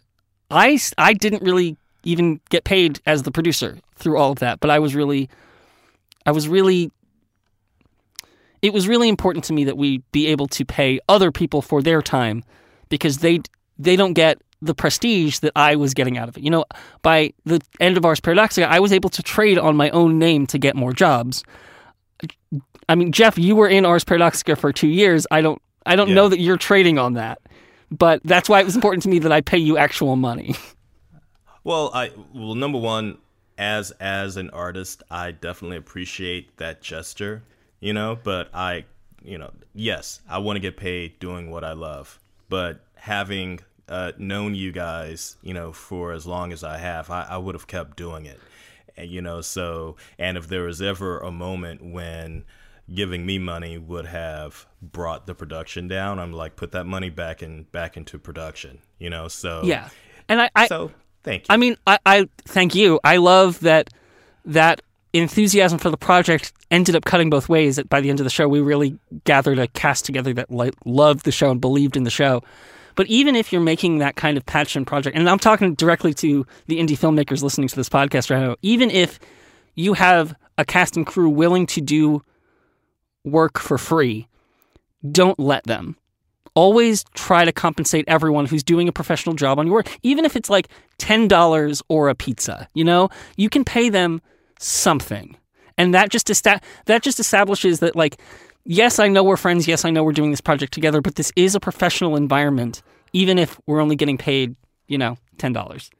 [0.50, 4.70] I I didn't really even get paid as the producer through all of that, but
[4.70, 5.28] I was really
[6.26, 6.92] I was really
[8.62, 11.82] it was really important to me that we be able to pay other people for
[11.82, 12.44] their time
[12.88, 13.40] because they
[13.78, 16.42] they don't get the prestige that I was getting out of it.
[16.42, 16.64] You know,
[17.02, 20.46] by the end of Ars Paradoxica, I was able to trade on my own name
[20.46, 21.42] to get more jobs.
[22.88, 25.26] I mean, Jeff, you were in Ars Paradoxica for two years.
[25.30, 26.14] I don't I don't Yeah.
[26.14, 27.40] know that you're trading on that.
[27.96, 30.54] But that's why it was important to me that I pay you actual money.
[31.66, 33.16] Well, I well number one,
[33.56, 37.42] as as an artist, I definitely appreciate that gesture,
[37.80, 38.18] you know.
[38.22, 38.84] But I,
[39.24, 42.20] you know, yes, I want to get paid doing what I love,
[42.50, 47.26] but having uh, known you guys, you know, for as long as I have, I,
[47.30, 48.40] I would have kept doing it.
[48.96, 52.44] And, you know, so, and if there was ever a moment when
[52.92, 57.42] giving me money would have brought the production down, I'm like, put that money back
[57.42, 59.62] in, back into production, you know, so.
[59.64, 59.88] Yeah.
[60.28, 60.90] And I, I So,
[61.22, 61.46] thank you.
[61.52, 63.00] I mean, I, I thank you.
[63.04, 63.90] I love that
[64.44, 64.82] that
[65.12, 67.76] enthusiasm for the project ended up cutting both ways.
[67.76, 70.74] That by the end of the show, we really gathered a cast together that like,
[70.84, 72.42] loved the show and believed in the show.
[72.96, 76.46] But even if you're making that kind of passion project, and I'm talking directly to
[76.66, 79.18] the indie filmmakers listening to this podcast right now, even if
[79.74, 82.22] you have a cast and crew willing to do
[83.24, 84.28] work for free,
[85.10, 85.96] don't let them
[86.54, 90.36] always try to compensate everyone who's doing a professional job on your work, even if
[90.36, 90.68] it's like
[90.98, 92.68] $10 or a pizza.
[92.74, 94.22] You know, you can pay them
[94.60, 95.36] something.
[95.76, 98.20] And that just esta- that just establishes that like
[98.64, 101.32] yes, I know we're friends, yes, I know we're doing this project together, but this
[101.36, 102.82] is a professional environment
[103.14, 104.56] even if we're only getting paid,
[104.88, 105.90] you know, $10.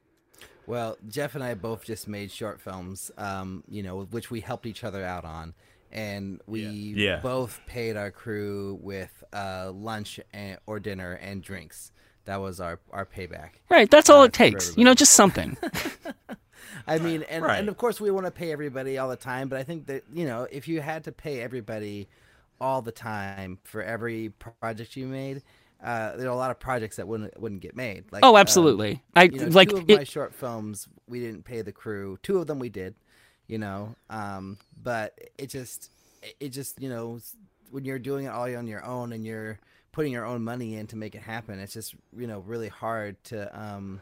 [0.67, 4.67] Well, Jeff and I both just made short films, um, you know, which we helped
[4.67, 5.55] each other out on,
[5.95, 7.21] and we Yeah.
[7.21, 11.93] both paid our crew with uh, lunch and, or dinner and drinks.
[12.27, 13.51] That was our our payback.
[13.71, 14.77] Right, that's all Uh, it takes.
[14.77, 15.57] You know, just something.
[16.87, 17.59] I mean, and, Right.
[17.59, 20.05] and of course we want to pay everybody all the time, but I think that
[20.13, 22.09] you know if you had to pay everybody
[22.61, 24.31] all the time for every
[24.61, 25.43] project you made,
[25.83, 28.05] uh, there are a lot of projects that wouldn't wouldn't get made.
[28.11, 29.03] Like, oh, um, absolutely.
[29.15, 32.19] I you know, like two of it, my short films we didn't pay the crew
[32.23, 32.95] two of them we did
[33.47, 35.91] you know um but it just
[36.41, 37.21] it just you know
[37.71, 39.59] when you're doing it all on your own and you're
[39.93, 43.23] putting your own money in to make it happen it's just you know really hard
[43.25, 44.01] to um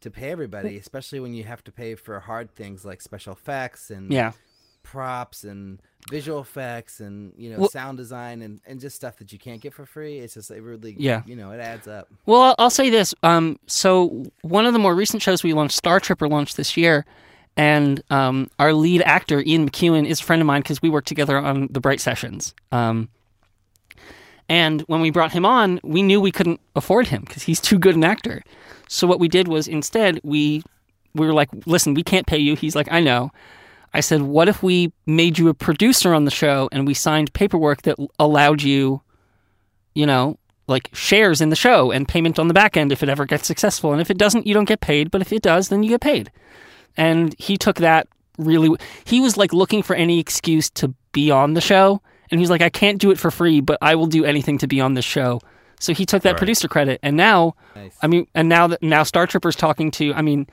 [0.00, 3.90] to pay everybody especially when you have to pay for hard things like special effects
[3.90, 4.32] and yeah.
[4.82, 5.80] props and
[6.10, 9.60] visual effects and you know Well- sound design and, and just stuff that you can't
[9.60, 11.22] get for free it's just it really Yeah.
[11.26, 13.12] you know it adds up Well, I'll- I'll say this.
[13.24, 17.04] Um, so one of the more recent shows we launched, Star Tripper, launched this year,
[17.56, 21.08] and um, our lead actor Ian McEwen is a friend of mine because we worked
[21.08, 22.54] together on the Bright Sessions.
[22.72, 23.08] Um,
[24.48, 27.78] and when we brought him on, we knew we couldn't afford him because he's too
[27.78, 28.42] good an actor.
[28.88, 30.62] So what we did was instead we
[31.14, 32.54] we were like, listen, we can't pay you.
[32.54, 33.30] He's like, I know.
[33.94, 37.32] I said, what if we made you a producer on the show and we signed
[37.32, 39.00] paperwork that allowed you,
[39.94, 43.08] you know, like shares in the show and payment on the back end if it
[43.08, 43.92] ever gets successful.
[43.92, 45.10] And if it doesn't, you don't get paid.
[45.10, 46.30] But if it does, then you get paid.
[46.96, 51.54] And he took that really, he was like looking for any excuse to be on
[51.54, 52.00] the show.
[52.30, 54.66] And he's like, I can't do it for free, but I will do anything to
[54.66, 55.40] be on this show.
[55.78, 56.38] So he took that Right.
[56.38, 56.98] producer credit.
[57.02, 60.46] And now, nice I mean, and now that now Star Tripper's talking to, I mean,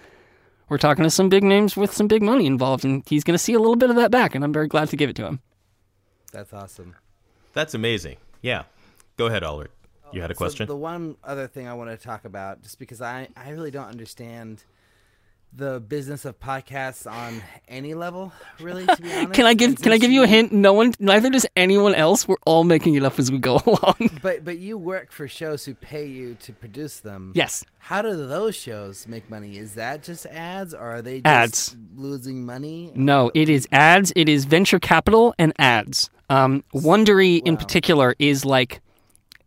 [0.69, 3.37] we're talking to some big names with some big money involved, and he's going to
[3.43, 5.25] see a little bit of that back, and I'm very glad to give it to
[5.25, 5.39] him.
[6.31, 6.95] that's awesome
[7.53, 8.17] That's amazing.
[8.41, 8.63] Yeah.
[9.17, 9.67] Go ahead, Alrik.
[10.11, 10.67] You had a So question?
[10.67, 13.87] the one other thing I want to talk about, just because I, I really don't
[13.87, 14.63] understand
[15.55, 18.85] the business of podcasts on any level, really.
[18.87, 19.33] To be honest.
[19.33, 20.51] Can I give And Can I give you a hint?
[20.51, 22.27] No one, neither does anyone else.
[22.27, 24.19] We're all making it up as we go along.
[24.21, 27.31] But but you work for shows who pay you to produce them.
[27.35, 29.57] yes, How do those shows make money?
[29.57, 31.75] Is that just ads, or are they just Ads.
[31.95, 32.91] losing money?
[32.95, 34.11] no, it is ads.
[34.15, 36.09] It is venture capital and ads.
[36.29, 38.81] Um, Wondery in particular is like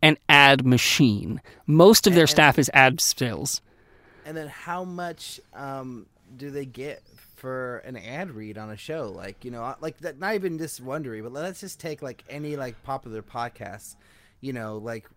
[0.01, 1.41] an ad machine.
[1.65, 3.61] Most of their And- staff is ad sales.
[4.27, 6.05] And then how much um,
[6.35, 7.01] do they get
[7.37, 9.09] for an ad read on a show?
[9.15, 10.19] Like you know, like that.
[10.19, 13.95] Not even just Wondery, but let's just take like any like popular podcast.
[14.41, 15.07] You know, like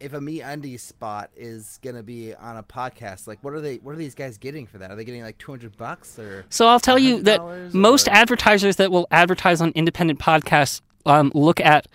[0.00, 3.76] if a MeUndies spot is gonna be on a podcast, like what are they?
[3.76, 4.90] What are these guys getting for that?
[4.90, 6.44] Are they getting like two hundred bucks or?
[6.50, 11.32] So I'll tell you that $100 most advertisers that will advertise on independent podcasts um,
[11.34, 11.86] look at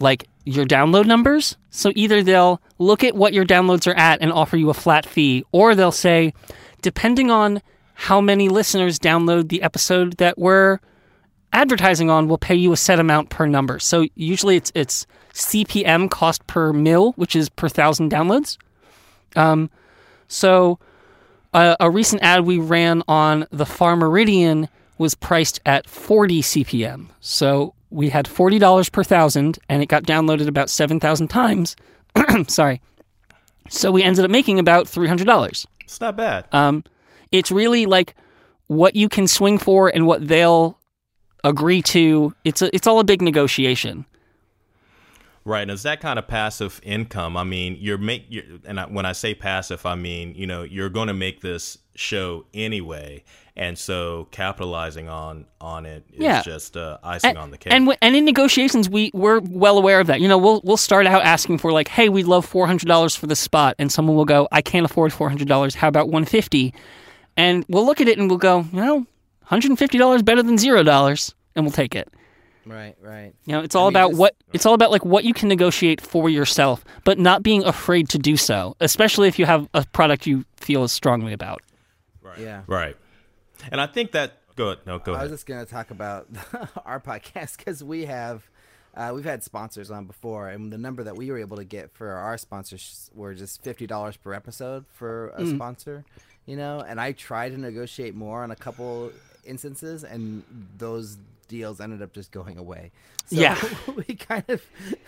[0.00, 1.56] like your download numbers.
[1.70, 5.04] So either they'll look at what your downloads are at and offer you a flat
[5.04, 6.32] fee, or they'll say,
[6.80, 7.60] depending on
[7.94, 10.78] how many listeners download the episode that we're
[11.52, 13.78] advertising on, we'll pay you a set amount per number.
[13.78, 18.56] So usually it's it's CPM cost per mil, which is per thousand downloads.
[19.34, 19.70] Um,
[20.28, 20.78] so
[21.52, 24.68] a, a recent ad we ran on the Far Meridian
[24.98, 27.08] was priced at 40 CPM.
[27.20, 31.76] So we had $40 per thousand and it got downloaded about 7,000 times.
[32.48, 32.80] Sorry.
[33.68, 35.66] So we ended up making about $300.
[35.80, 36.46] it's not bad.
[36.52, 36.84] Um,
[37.32, 38.14] it's really like
[38.68, 40.78] what you can swing for and what they'll
[41.44, 42.34] agree to.
[42.44, 44.06] It's a, it's all a big negotiation.
[45.46, 47.36] Right, and it's that kind of passive income.
[47.36, 50.64] I mean, you're make, you're, and I, when I say passive, I mean you know
[50.64, 53.22] you're going to make this show anyway,
[53.54, 56.42] and so capitalizing on on it is Yeah.
[56.42, 57.72] just uh, icing and, on the cake.
[57.72, 60.20] And w- and in negotiations, we we're well aware of that.
[60.20, 63.14] You know, we'll we'll start out asking for like, hey, we'd love four hundred dollars
[63.14, 65.76] for this spot, and someone will go, I can't afford four hundred dollars.
[65.76, 66.74] How about one fifty?
[67.36, 69.06] And we'll look at it and we'll go, you know,
[69.44, 72.08] hundred and fifty dollars better than zero dollars, and we'll take it.
[72.66, 73.32] Right, right.
[73.44, 75.32] You know, it's all I mean, about just- what it's all about like what you
[75.32, 79.68] can negotiate for yourself, but not being afraid to do so, especially if you have
[79.72, 81.62] a product you feel as strongly about.
[82.22, 82.38] Right.
[82.40, 82.62] Yeah.
[82.66, 82.96] right,
[83.70, 84.78] and I think that go ahead.
[84.84, 85.20] No, go ahead.
[85.20, 86.26] I was just going to talk about
[86.84, 88.50] our podcast because we have
[88.96, 91.92] uh, we've had sponsors on before, and the number that we were able to get
[91.92, 96.04] for our sponsors were just fifty dollars per episode for a sponsor.
[96.46, 99.12] You know, and I tried to negotiate more on a couple
[99.44, 100.42] instances, and
[100.78, 101.16] those
[101.48, 102.90] deals ended up just going away.
[103.26, 103.60] So Yeah.
[103.96, 104.62] we kind of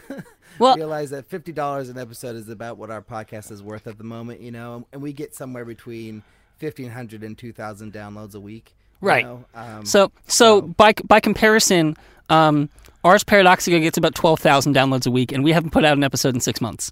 [0.59, 3.99] Well- realize that fifty dollars an episode is about what our podcast is worth at
[3.99, 4.41] the moment.
[4.41, 6.22] You know, and we get somewhere between
[6.59, 8.74] fifteen hundred and two thousand downloads a week.
[9.03, 9.24] you Right.
[9.24, 9.45] know?
[9.55, 11.97] Um, So so by by comparison,
[12.30, 12.68] um,
[13.05, 16.03] Ars Paradoxica gets about twelve thousand downloads a week, and we haven't put out an
[16.05, 16.91] episode in six months.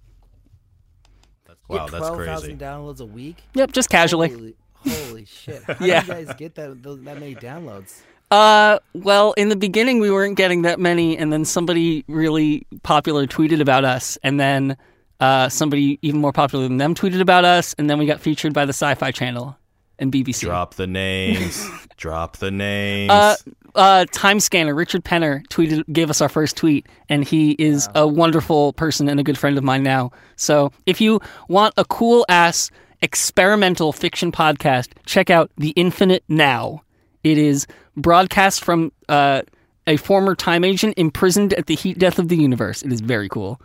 [1.47, 2.65] That's, Wow, get that's 12,000 crazy.
[2.65, 3.37] downloads a week.
[3.55, 4.29] Yep, just casually.
[4.29, 5.63] Holy, holy shit!
[5.65, 6.03] How Yeah.
[6.03, 8.01] do you guys get that that many downloads?
[8.31, 13.27] Uh, well, in the beginning we weren't getting that many, and then somebody really popular
[13.27, 14.77] tweeted about us, and then
[15.21, 18.53] uh, somebody even more popular than them tweeted about us, and then we got featured
[18.53, 19.57] by the Sci-Fi Channel
[19.99, 20.41] and BBC.
[20.41, 21.67] Drop the names.
[21.97, 23.11] Drop the names.
[23.11, 23.37] Uh,
[23.75, 28.07] uh, Time Scanner Richard Penner tweeted, gave us our first tweet, and he is a
[28.07, 30.11] wonderful person and a good friend of mine now.
[30.37, 32.71] So if you want a cool ass
[33.03, 36.83] experimental fiction podcast, check out The Infinite Now.
[37.27, 37.67] It is
[37.97, 39.43] broadcast from uh,
[39.89, 42.83] a former time agent imprisoned at the heat death of the universe.
[42.83, 43.61] It is very cool.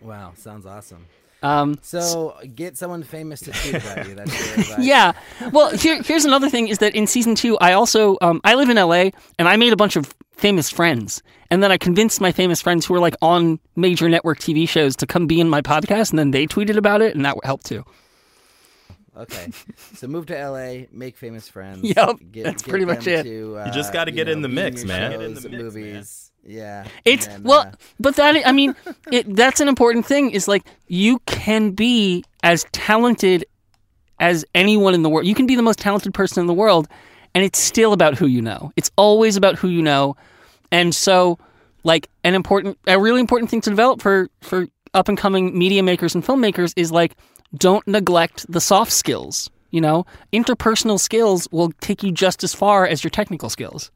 [0.00, 1.04] Wow, sounds awesome.
[1.42, 4.14] Um, So get someone famous to tweet about you.
[4.14, 5.12] That's yeah.
[5.52, 8.70] Well, here, here's another thing: is that in season two, I also um, I live
[8.70, 12.32] in LA, and I made a bunch of famous friends, and then I convinced my
[12.32, 15.60] famous friends who were like on major network TV shows to come be in my
[15.60, 17.84] podcast, and then they tweeted about it, and that helped too.
[19.20, 19.50] Okay.
[19.94, 21.80] So move to LA, make famous friends.
[21.96, 23.24] Yep, get, that's get pretty much it.
[23.24, 25.10] To, uh, You just gotta get in the mix, your man.
[25.12, 25.62] shows, Get in the mix, man.
[25.62, 26.32] movies.
[26.46, 26.86] Yeah.
[27.04, 28.74] It's then, well, uh, but that I mean,
[29.12, 30.30] it, that's an important thing.
[30.30, 33.44] Is like you can be as talented
[34.18, 35.26] as anyone in the world.
[35.26, 36.88] You can be the most talented person in the world,
[37.34, 38.72] and it's still about who you know.
[38.76, 40.16] It's always about who you know,
[40.72, 41.38] and so
[41.84, 45.82] like an important, a really important thing to develop for for up and coming media
[45.82, 47.16] makers and filmmakers is like
[47.54, 49.50] don't neglect the soft skills.
[49.70, 53.90] You know, interpersonal skills will take you just as far as your technical skills.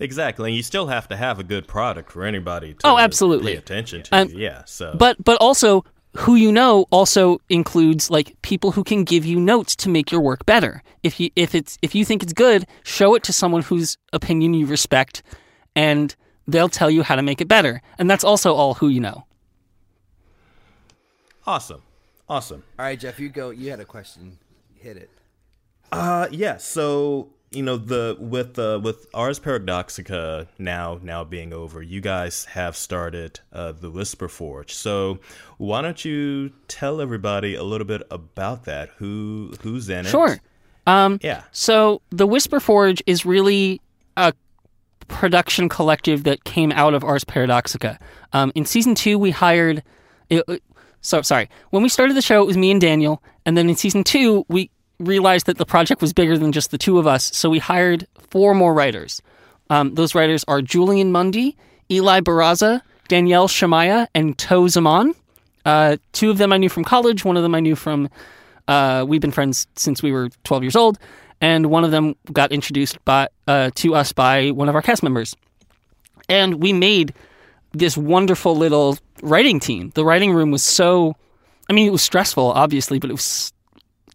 [0.00, 3.52] exactly, and you still have to have a good product for anybody to Oh, absolutely.
[3.52, 4.16] pay attention to.
[4.16, 5.84] Um, yeah, so but but also
[6.18, 10.20] who you know also includes like people who can give you notes to make your
[10.20, 10.82] work better.
[11.04, 14.54] If you if it's if you think it's good, show it to someone whose opinion
[14.54, 15.22] you respect
[15.76, 16.14] and
[16.48, 17.80] they'll tell you how to make it better.
[17.98, 19.24] And that's also all who you know.
[21.46, 21.82] awesome,
[22.32, 22.62] awesome.
[22.78, 23.50] all right, Jeff, you go.
[23.50, 24.38] You had a question.
[24.74, 25.10] Hit it.
[25.92, 26.56] Uh, yeah.
[26.56, 32.46] So you know the with uh, with Ars Paradoxica now now being over, you guys
[32.46, 34.72] have started uh, the Whisper Forge.
[34.72, 35.18] So
[35.58, 38.88] why don't you tell everybody a little bit about that?
[38.96, 40.10] Who who's in it?
[40.10, 40.38] Sure.
[40.86, 41.42] Um Yeah.
[41.52, 43.80] So the Whisper Forge is really
[44.16, 44.32] a
[45.08, 47.98] production collective that came out of Ars Paradoxica.
[48.32, 49.82] Um, in season two, we hired.
[50.30, 50.62] It, it-
[51.02, 51.48] so sorry.
[51.70, 54.46] When we started the show, it was me and Daniel, and then in season two,
[54.48, 57.34] we realized that the project was bigger than just the two of us.
[57.36, 59.20] So we hired four more writers.
[59.68, 61.56] Um, those writers are Julian Mundy,
[61.90, 65.14] Eli Barraza, Danielle Shamaya, and Tau Zaman.
[65.64, 67.24] Uh, two of them I knew from college.
[67.24, 68.08] One of them I knew from.
[68.68, 70.98] Uh, we've been friends since we were 12 years old,
[71.40, 75.02] and one of them got introduced by uh, to us by one of our cast
[75.02, 75.34] members,
[76.28, 77.12] and we made
[77.72, 79.90] this wonderful little writing team.
[79.94, 81.16] The writing room was so,
[81.68, 83.52] I mean, it was stressful, obviously, but it was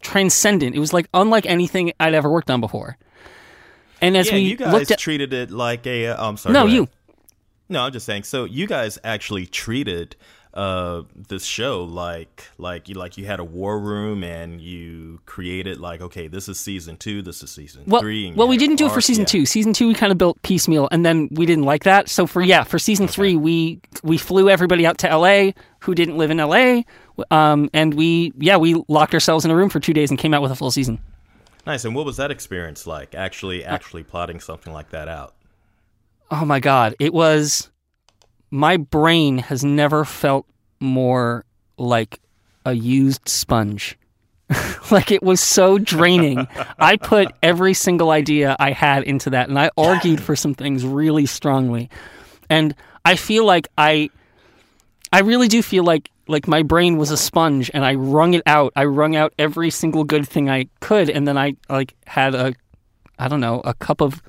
[0.00, 0.76] transcendent.
[0.76, 2.96] It was like unlike anything I'd ever worked on before.
[4.00, 6.08] And as yeah, we you guys looked at, treated it like a.
[6.08, 6.52] Uh, I'm sorry.
[6.52, 6.88] no, you,
[7.68, 8.22] No, I'm just saying.
[8.22, 10.14] So you guys actually treated
[10.58, 15.78] uh this show like like you like you had a war room and you created
[15.78, 18.86] like okay this is season two this is season well, three well, we didn't do
[18.86, 19.26] it for season yeah.
[19.26, 19.46] two.
[19.46, 22.08] Season two, we kind of built piecemeal, and then we didn't like that.
[22.08, 25.54] So for yeah, for season three, we we flew everybody out to L.A.
[25.80, 26.84] who didn't live in L.A.
[27.30, 30.34] Um, and we yeah we locked ourselves in a room for two days and came
[30.34, 31.00] out with a full season.
[31.66, 31.84] Nice.
[31.84, 33.14] And what was that experience like?
[33.14, 35.34] Actually, actually plotting something like that out.
[36.30, 37.70] Oh my god, it was
[38.50, 40.46] my brain has never felt
[40.80, 41.44] more
[41.76, 42.20] like
[42.64, 43.98] a used sponge.
[44.90, 46.46] like it was so draining.
[46.78, 50.84] I put every single idea I had into that and I argued for some things
[50.84, 51.90] really strongly.
[52.48, 52.74] And
[53.04, 54.10] I feel like I
[55.12, 58.42] I really do feel like like my brain was a sponge and I wrung it
[58.46, 58.72] out.
[58.76, 62.54] I wrung out every single good thing I could and then I like had a
[63.18, 64.22] I don't know, a cup of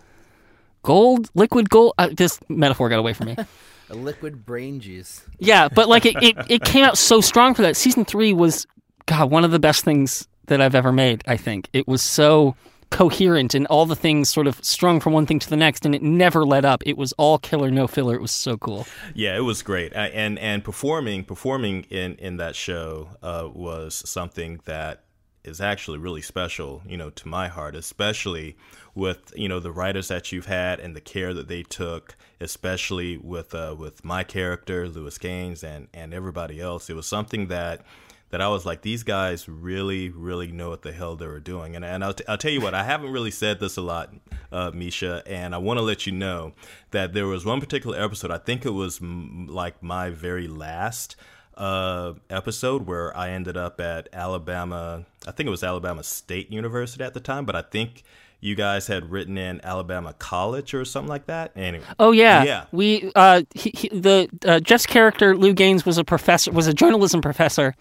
[0.84, 1.93] gold, liquid gold.
[1.97, 3.36] Uh, this metaphor got away from me.
[3.89, 5.23] A liquid brain juice.
[5.39, 7.75] Yeah, but like it, it, it came out so strong for that.
[7.75, 8.67] Season three was,
[9.05, 11.69] God, one of the best things that I've ever made, I think.
[11.73, 12.55] It was so
[12.91, 15.93] coherent and all the things sort of strung from one thing to the next and
[15.93, 16.81] it never let up.
[16.85, 18.15] It was all killer, no filler.
[18.15, 18.87] It was so cool.
[19.13, 19.93] Yeah, it was great.
[19.93, 25.03] And and performing performing in in that show uh, was something that
[25.49, 28.55] is actually really special, you know, to my heart, especially
[28.95, 33.17] with you know the writers that you've had and the care that they took, especially
[33.17, 36.89] with uh, with my character Lewis Gaines and and everybody else.
[36.89, 37.85] It was something that
[38.31, 41.75] that I was like, these guys really, really know what the hell they were doing.
[41.75, 44.13] And and I'll, t- I'll tell you what, I haven't really said this a lot,
[44.51, 46.53] uh, Mischa, and I want to let you know
[46.91, 48.31] that there was one particular episode.
[48.31, 51.15] I think it was m- like my very last
[51.60, 55.05] uh, episode where I ended up at Alabama.
[55.28, 58.03] I think it was Alabama State University at the time, but I think
[58.39, 61.51] you guys had written in Alabama College or something like that.
[61.57, 61.84] Anyway.
[61.99, 62.66] Oh yeah, yeah.
[62.72, 66.74] We uh, he, he, the uh, Jeff's character Lou Gaines was a professor, was a
[66.74, 67.76] journalism professor,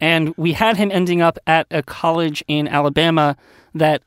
[0.00, 3.36] and we had him ending up at a college in Alabama
[3.74, 4.02] that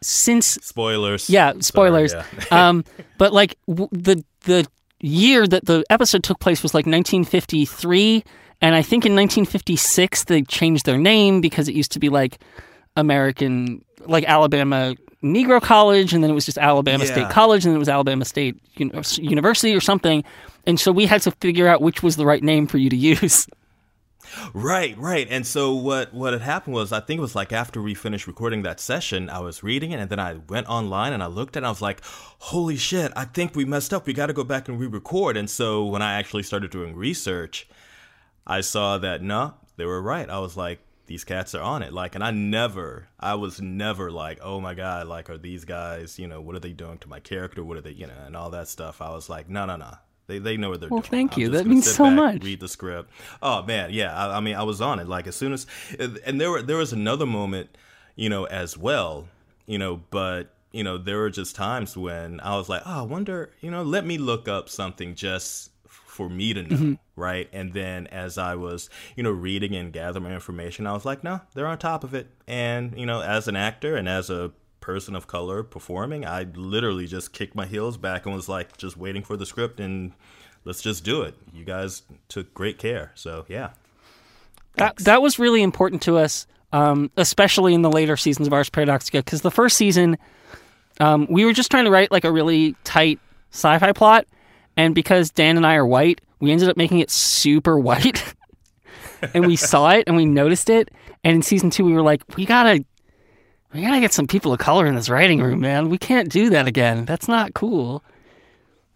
[0.00, 1.28] since spoilers.
[1.28, 2.12] Yeah, spoilers.
[2.12, 2.68] Sorry, yeah.
[2.68, 2.84] um,
[3.18, 4.66] but like w- the the
[5.00, 8.24] year that the episode took place was like 1953
[8.60, 12.38] and I think in 1956 they changed their name because it used to be like
[12.96, 17.12] American, like Alabama Negro College, and then it was just Alabama Yeah.
[17.12, 20.24] State College, and then it was Alabama State University or something.
[20.66, 22.96] And so we had to figure out which was the right name for you to
[22.96, 23.46] use.
[24.54, 25.26] Right, right.
[25.28, 28.28] And so what what had happened was I think it was like after we finished
[28.28, 31.56] recording that session, I was reading it and then I went online and I looked
[31.56, 32.00] and I was like,
[32.38, 34.06] "Holy shit, I think we messed up.
[34.06, 37.68] We got to go back and re-record." And so when I actually started doing research,
[38.46, 40.28] I saw that no, they were right.
[40.28, 41.92] I was like, these cats are on it.
[41.92, 46.18] Like, and I never, I was never like, oh my god, like, are these guys,
[46.18, 47.64] you know, what are they doing to my character?
[47.64, 49.02] What are they, you know, and all that stuff.
[49.02, 49.94] I was like, no, no, no.
[50.28, 51.10] They, they know what they're Well, doing.
[51.10, 51.48] thank I'm you.
[51.48, 52.44] That means so back, much.
[52.44, 53.10] Read the script.
[53.42, 54.16] Oh man, yeah.
[54.16, 55.08] I, I mean, I was on it.
[55.08, 55.66] Like as soon as,
[55.98, 57.76] and there were there was another moment,
[58.14, 59.26] you know, as well,
[59.66, 63.02] you know, but you know, there were just times when I was like, oh, I
[63.02, 65.69] wonder, you know, let me look up something just
[66.20, 66.92] for me to know, Mm-hmm.
[67.16, 67.48] right?
[67.50, 71.40] And then as I was, you know, reading and gathering information, I was like, no,
[71.54, 72.26] they're on top of it.
[72.46, 77.06] And you know, as an actor and as a person of color performing, I literally
[77.06, 80.12] just kicked my heels back and was like, just waiting for the script and
[80.66, 81.34] let's just do it.
[81.54, 83.70] You guys took great care, so yeah.
[84.74, 88.68] That that was really important to us, um, especially in the later seasons of Ars
[88.68, 90.18] Paradoxica, because the first season,
[91.00, 93.18] um, we were just trying to write like a really tight
[93.52, 94.26] sci-fi plot,
[94.80, 98.34] and because Dan and I are white, we ended up making it super white,
[99.34, 100.90] and we saw it and we noticed it,
[101.24, 102.84] and in season two we were like, we gotta.
[103.72, 105.90] We gotta get some people of color in this writing room, man.
[105.90, 107.04] We can't do that again.
[107.04, 108.02] That's not cool.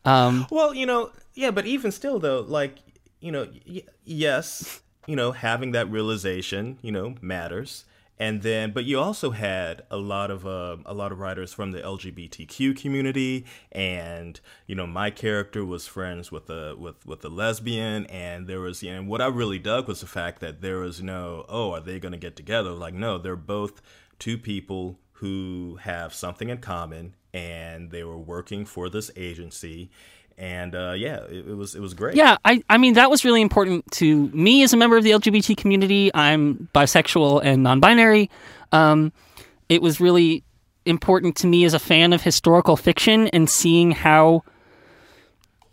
[0.05, 2.79] Um, Well, you know, yeah, but even still, though, like,
[3.21, 7.85] you know, y- yes, you know, having that realization, you know, matters.
[8.17, 11.73] And then, but you also had a lot of uh, a lot of writers from
[11.73, 17.29] the LGBTQ community, and you know, my character was friends with a with with a
[17.29, 20.79] lesbian, and there was, you know, what I really dug was the fact that there
[20.79, 22.71] was no, oh, are they going to get together?
[22.71, 23.83] Like, no, they're both
[24.21, 29.91] two people who have something in common, and they were working for this agency,
[30.37, 32.17] and uh, yeah, it, it was it was great.
[32.17, 35.11] Yeah, I, I mean, that was really important to me as a member of the
[35.11, 36.11] LGBT community.
[36.15, 38.31] I'm bisexual and non binary.
[38.73, 39.13] Um,
[39.69, 40.45] it was really
[40.87, 44.43] important to me as a fan of historical fiction and seeing how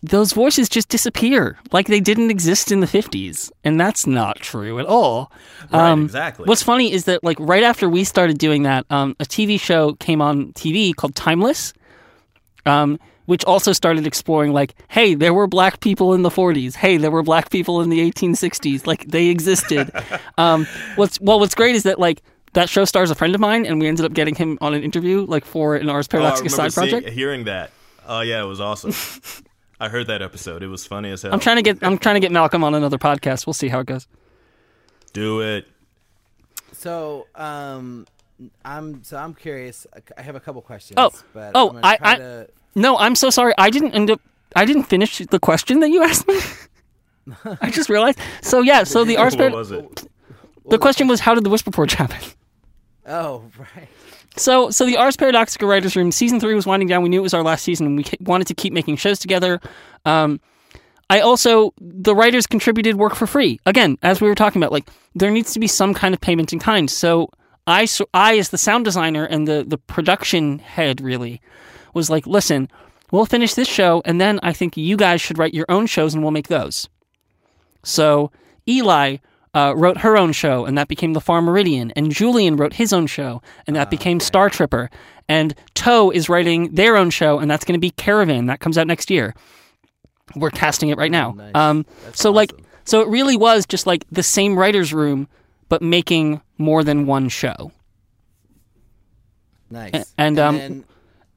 [0.04, 3.52] those voices just disappear like they didn't exist in the 50s.
[3.64, 5.32] And that's not true at all.
[5.72, 6.46] Right, exactly.
[6.46, 9.94] What's funny is that, like, right after we started doing that, um, a TV show
[9.94, 11.74] came on TV called Timeless
[12.66, 16.76] um, which also started exploring like, hey, there were black people in the 40s.
[16.76, 18.86] Hey, there were black people in the 1860s.
[18.88, 19.92] Like they existed.
[20.38, 20.66] um,
[20.96, 22.22] what's well, what's great is that like
[22.54, 24.84] that show stars a friend of mine, and we ended up getting him on an
[24.84, 27.14] interview like for an Ars Oh, I Paradoxica remember side seeing- project.
[27.14, 27.72] hearing that.
[28.08, 28.94] Oh yeah, it was awesome.
[29.80, 30.62] I heard that episode.
[30.64, 31.34] It was funny as hell.
[31.34, 33.46] I'm trying to get I'm trying to get Malcolm on another podcast.
[33.48, 34.08] We'll see how it goes.
[35.14, 35.66] do it.
[36.74, 38.06] So, um,
[38.66, 39.86] I'm so I'm curious.
[40.18, 40.96] I have a couple questions.
[40.98, 43.54] Oh, but oh, I'm gonna I- I- to- No, I'm so sorry.
[43.58, 44.22] I didn't end up
[44.56, 46.40] I didn't finish the question that you asked me.
[47.62, 48.20] I just realized.
[48.42, 50.04] So yeah, so the Ars what was it?
[50.70, 52.20] the question was how did the Whisper Forge happen?
[53.06, 53.88] Oh, right.
[54.38, 57.04] So, so the Ars Paradoxica Writers Room season three was winding down.
[57.04, 59.60] We knew it was our last season, and we wanted to keep making shows together.
[60.06, 60.40] Um,
[61.10, 63.60] I also the writers contributed work for free.
[63.66, 66.54] Again, as we were talking about, like there needs to be some kind of payment
[66.54, 66.90] in kind.
[66.90, 67.30] So
[67.68, 71.42] I, so I as the sound designer and the the production head, really
[71.94, 72.70] was like, listen,
[73.12, 76.14] we'll finish this show, and then I think you guys should write your own shows,
[76.14, 76.90] and we'll make those.
[77.84, 78.32] So
[78.68, 79.18] Eli
[79.54, 81.92] uh, wrote her own show, and that became The Far Meridian.
[81.92, 84.90] And Julian wrote his own show, and that became Star Tripper.
[85.28, 88.46] And Tau is writing their own show, and that's going to be Caravan.
[88.48, 89.34] That comes out next year.
[90.36, 91.32] We're casting it right now.
[91.34, 91.52] nice.
[91.56, 92.54] Um, so like,
[92.86, 95.28] so it really was just like the same writers' room,
[95.70, 97.72] but making more than one show.
[99.70, 100.14] Nice.
[100.18, 100.84] and, um, then-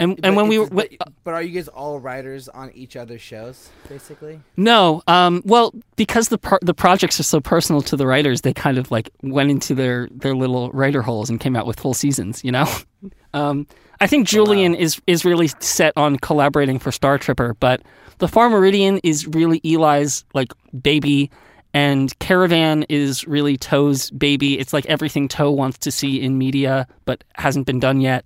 [0.01, 0.91] And but and when we were but,
[1.23, 4.41] but are you guys all writers on each other's shows, basically?
[4.57, 8.77] No, um, well, because the the projects are so personal to the writers, they kind
[8.77, 12.43] of like went into their their little writer holes and came out with full seasons.
[12.43, 12.67] You know,
[13.35, 13.67] um,
[14.01, 17.81] I think Julian is is really set on collaborating for Star Tripper, but
[18.19, 21.31] the Far Meridian is really Eli's like baby,
[21.73, 24.59] and Caravan is really Tau's baby.
[24.59, 28.25] It's like everything Tau wants to see in media, but hasn't been done yet.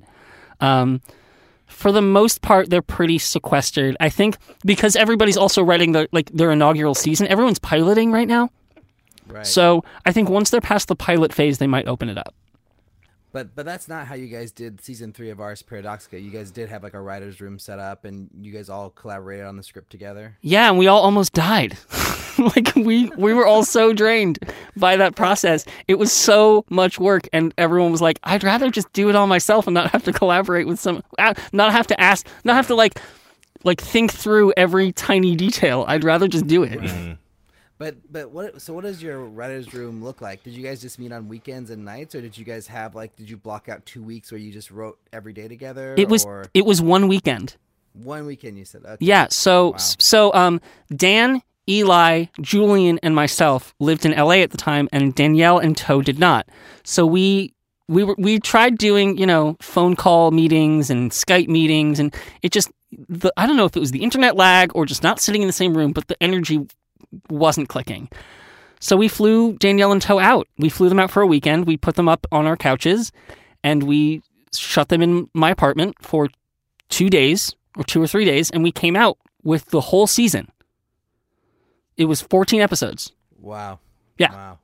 [0.60, 1.00] Um,
[1.68, 3.96] for the most part, they're pretty sequestered.
[4.00, 7.26] I think because everybody's also writing the like their inaugural season.
[7.28, 8.50] Everyone's piloting right now,
[9.26, 9.46] Right.
[9.46, 12.34] so I think once they're past the pilot phase, they might open it up.
[13.30, 16.20] But but that's not how you guys did season three of Ars Paradoxica.
[16.22, 19.44] You guys did have like a writers' room set up, and you guys all collaborated
[19.44, 20.38] on the script together.
[20.40, 21.76] Yeah, and we all almost died.
[22.56, 24.38] like we we were all so drained
[24.76, 25.64] by that process.
[25.86, 29.26] It was so much work, and everyone was like, "I'd rather just do it all
[29.26, 32.66] myself and not have to collaborate with some, uh, not have to ask, not have
[32.68, 33.00] to like."
[33.64, 35.84] Like think through every tiny detail.
[35.88, 37.18] I'd rather just do it.
[37.76, 40.44] But but what so what does your writers' room look like?
[40.44, 43.16] Did you guys just meet on weekends and nights, or did you guys have like
[43.16, 45.94] did you block out two weeks where you just wrote every day together?
[45.96, 47.56] It was or it was one weekend.
[47.94, 48.58] one weekend.
[48.58, 48.96] You said okay.
[49.04, 49.26] Yeah.
[49.30, 49.76] So Wow.
[49.78, 50.60] so um
[50.94, 56.00] Dan, Eli, Julian, and myself lived in LA at the time, and Danielle and Tau
[56.00, 56.48] did not.
[56.84, 57.52] So we
[57.88, 62.52] we were we tried doing you know phone call meetings and Skype meetings, and it
[62.52, 65.42] just the I don't know if it was the internet lag or just not sitting
[65.42, 66.66] in the same room, but the energy
[67.28, 68.08] wasn't clicking.
[68.80, 70.46] So we flew Danielle and Tau out.
[70.58, 71.66] We flew them out for a weekend.
[71.66, 73.12] We put them up on our couches,
[73.64, 74.22] and we
[74.54, 76.28] shut them in my apartment for
[76.88, 80.48] two days or two or three days, and we came out with the whole season.
[81.98, 83.12] It was 14 episodes.
[83.38, 83.80] Wow.
[84.16, 84.32] Yeah.
[84.32, 84.58] Wow.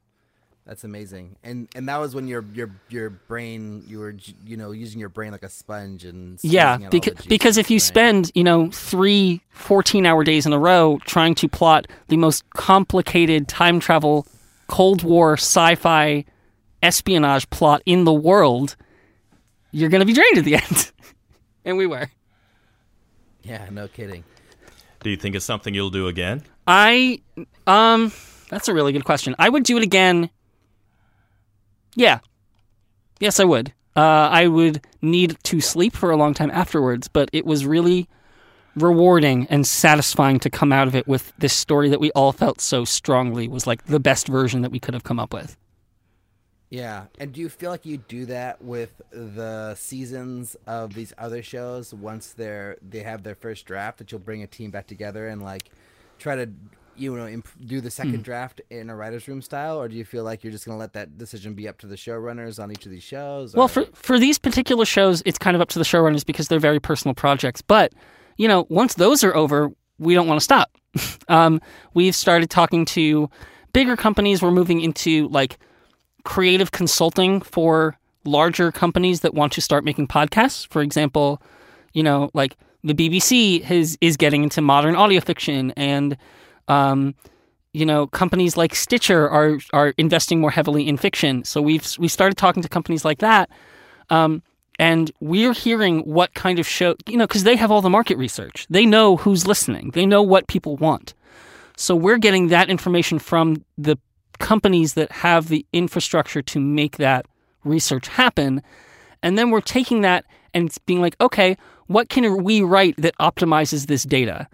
[0.67, 1.37] That's amazing.
[1.45, 4.17] And and that was when your your your brain you were
[4.47, 7.83] you know using your brain like a sponge and Yeah, because because if you right?
[7.83, 12.49] spend, you know, three 14 hour days in a row trying to plot the most
[12.55, 14.27] complicated time travel,
[14.67, 16.25] Cold War sci fi
[16.83, 18.75] espionage plot in the world,
[19.71, 20.93] you're going to be drained at the end.
[21.67, 22.11] and we were.
[23.43, 24.25] yeah, no kidding.
[25.05, 26.43] Do you think it's something you'll do again?
[26.67, 27.21] I,
[27.67, 28.11] um,
[28.49, 29.35] that's a really good question.
[29.39, 30.31] I would do it again.
[31.95, 32.21] Yeah.
[33.21, 33.75] Yes, I would.
[33.95, 38.09] Uh, I would need to sleep for a long time afterwards, but it was really
[38.77, 42.63] rewarding and satisfying to come out of it with this story that we all felt
[42.63, 45.55] so strongly was like the best version that we could have come up with.
[46.75, 51.41] Yeah, and do you feel like you do that with the seasons of these other
[51.41, 55.29] shows once they're they have their first draft that you'll bring a team back together
[55.29, 55.71] and like
[56.19, 56.51] try to
[56.97, 60.05] you know imp- do the second draft in a writers room style or do you
[60.05, 62.73] feel like you're just going to let that decision be up to the showrunners on
[62.73, 65.79] each of these shows Well, for for these particular shows, it's kind of up to
[65.79, 67.63] the showrunners because they're very personal projects.
[67.63, 67.93] But
[68.37, 70.73] you know, once those are over, we don't want to stop.
[71.29, 71.61] um,
[71.95, 73.31] we've started talking to
[73.73, 74.43] bigger companies.
[74.43, 75.59] We're moving into like
[76.25, 80.67] creative consulting for larger companies that want to start making podcasts.
[80.69, 81.41] For example,
[81.93, 86.17] you know, like the BBC has is getting into modern audio fiction, and
[86.69, 87.15] um,
[87.73, 91.45] you know, companies like Stitcher are are investing more heavily in fiction.
[91.45, 93.51] So we've we started talking to companies like that,
[94.11, 94.43] um,
[94.79, 98.19] and we're hearing what kind of show you know because they have all the market
[98.19, 98.67] research.
[98.71, 99.91] They know who's listening.
[99.91, 101.15] They know what people want.
[101.77, 103.99] So we're getting that information from the
[104.45, 107.25] companies that have the infrastructure to make that
[107.65, 108.63] research happen,
[109.23, 113.17] and then we're taking that and it's being like, okay, what can we write that
[113.19, 114.47] optimizes this data?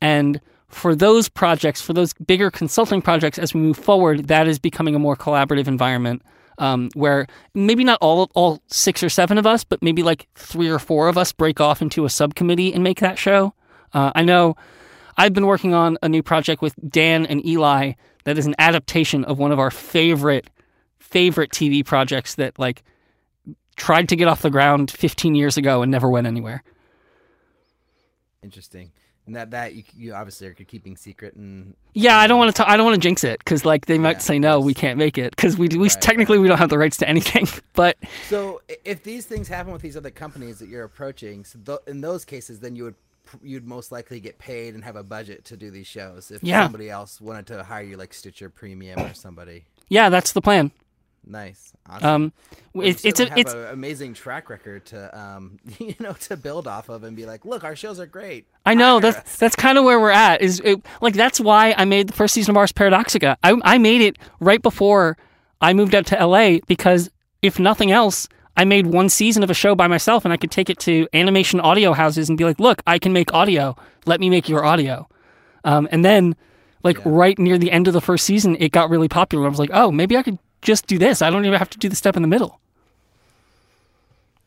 [0.00, 4.58] And for those projects, for those bigger consulting projects, as we move forward, that is
[4.58, 6.22] becoming a more collaborative environment
[6.56, 10.70] um, where maybe not all all six or seven of us, but maybe like three
[10.70, 13.52] or four of us break off into a subcommittee and make that show.
[13.92, 14.56] Uh, I know.
[15.16, 17.92] I've been working on a new project with Dan and Eli
[18.24, 20.48] that is an adaptation of one of our favorite
[20.98, 22.82] favorite TV projects that like
[23.76, 26.62] tried to get off the ground 15 years ago and never went anywhere.
[28.42, 28.92] Interesting.
[29.26, 32.68] And that that you, you obviously are keeping secret and Yeah, I don't want to.
[32.68, 34.98] I don't want to jinx it because like they might Yeah, say no, we can't
[34.98, 37.46] make it because we we Right, technically we don't have the rights to anything.
[37.74, 41.78] But So if these things happen with these other companies that you're approaching, so th-
[41.86, 42.94] in those cases, then you would
[43.42, 46.30] you'd most likely get paid and have a budget to do these shows.
[46.30, 46.64] If Yeah.
[46.64, 50.70] somebody else wanted to hire you, like Stitcher Premium or somebody, yeah, that's the plan.
[51.26, 51.72] nice.
[51.88, 52.08] Awesome.
[52.08, 52.32] Um,
[52.74, 56.36] Well, you it's a, have it's an amazing track record to um you know to
[56.36, 58.46] build off of and be like, look, our shows are great.
[58.66, 60.42] I know Hire that's us." that's kind of where we're at.
[60.42, 63.36] Is it, like that's why I made the first season of Ars Paradoxica.
[63.42, 65.16] I I made it right before
[65.60, 67.10] I moved out to LA because
[67.42, 70.50] if nothing else, I made one season of a show by myself and I could
[70.50, 73.76] take it to animation audio houses and be like, look, I can make audio.
[74.06, 75.08] Let me make your audio.
[75.64, 76.36] Um, and then,
[76.82, 79.46] like right near the end of the first season, it got really popular.
[79.46, 81.22] I was like, oh, maybe I could just do this.
[81.22, 82.60] I don't even have to do the step in the middle.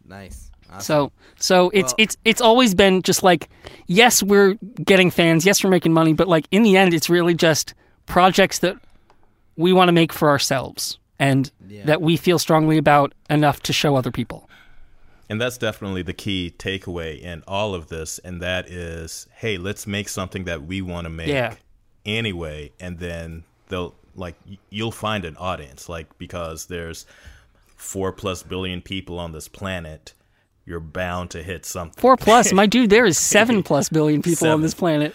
[0.07, 0.51] Nice.
[0.69, 0.81] Awesome.
[0.81, 3.49] So so it's Well- it's it's always been just like
[3.87, 7.35] yes we're getting fans yes we're making money but like in the end it's really
[7.35, 7.73] just
[8.07, 8.75] projects that
[9.55, 11.85] we want to make for ourselves and Yeah.
[11.85, 14.49] that we feel strongly about enough to show other people.
[15.29, 18.17] And that's definitely the key takeaway in all of this.
[18.19, 21.55] And that is, hey, let's make something that we want to make Yeah.
[22.05, 22.71] anyway.
[22.79, 24.35] And then they'll, like,
[24.69, 25.89] you'll find an audience.
[25.89, 27.05] Like, because there's
[27.75, 30.13] four plus billion people on this planet,
[30.65, 31.99] you're bound to hit something.
[31.99, 35.13] Four plus, my dude, there is seven plus billion people on this planet.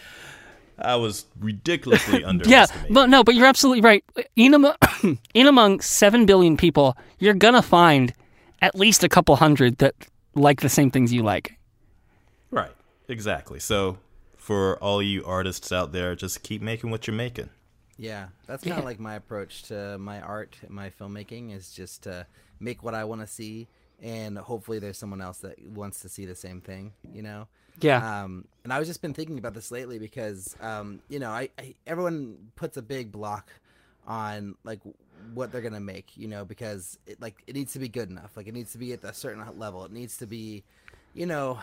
[0.84, 2.48] I was ridiculously under.
[2.48, 4.04] Yeah, but no, but you're absolutely right.
[4.36, 8.12] In, am- in among seven billion people, you're gonna find
[8.60, 9.94] at least a couple hundred that
[10.34, 11.58] like the same things you like.
[12.50, 12.72] right.
[13.08, 13.58] Exactly.
[13.58, 13.98] So,
[14.36, 17.50] for all you artists out there, just keep making what you're making.
[17.98, 22.26] Yeah, that's kind of like my approach to my art, my filmmaking is just to
[22.58, 23.68] make what I want to see,
[24.00, 26.92] and hopefully there's someone else that wants to see the same thing.
[27.12, 27.48] You know.
[27.80, 28.22] Yeah.
[28.24, 31.48] Um, and I was just been thinking about this lately because, um, you know, I,
[31.58, 33.50] I everyone puts a big block
[34.06, 34.80] on like
[35.34, 38.36] what they're gonna make, you know, because it like it needs to be good enough.
[38.36, 39.84] Like it needs to be at a certain level.
[39.84, 40.62] It needs to be,
[41.14, 41.58] you know,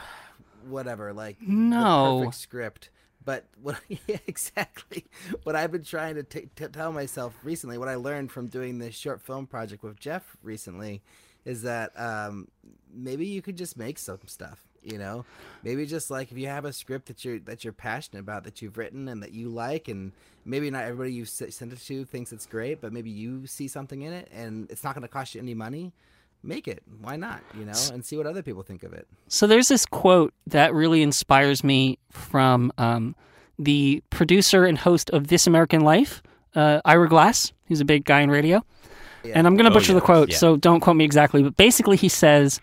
[0.67, 1.13] whatever.
[1.13, 2.19] Like No.
[2.19, 2.89] perfect script.
[3.23, 5.05] But what yeah, exactly
[5.43, 8.79] what I've been trying to t- t- tell myself recently, what I learned from doing
[8.79, 11.01] this short film project with Jeff recently,
[11.45, 12.47] is that um,
[12.93, 14.65] maybe you could just make some stuff.
[14.83, 15.25] You know,
[15.63, 18.61] maybe just like if you have a script that you're that you're passionate about, that
[18.61, 20.11] you've written and that you like, and
[20.45, 23.67] maybe not everybody you s- send it to thinks it's great, but maybe you see
[23.67, 25.91] something in it, and it's not going to cost you any money.
[26.41, 26.81] Make it.
[27.01, 27.41] Why not?
[27.57, 29.05] You know, and see what other people think of it.
[29.27, 33.13] So there's this quote that really inspires me from um,
[33.57, 36.23] the producer and host of This American Life,
[36.55, 37.51] uh, Ira Glass.
[37.65, 38.63] He's a big guy in radio.
[39.25, 40.37] And I'm going to Oh, butcher the quote, yeah.
[40.37, 41.43] so don't quote me exactly.
[41.43, 42.61] But basically, he says,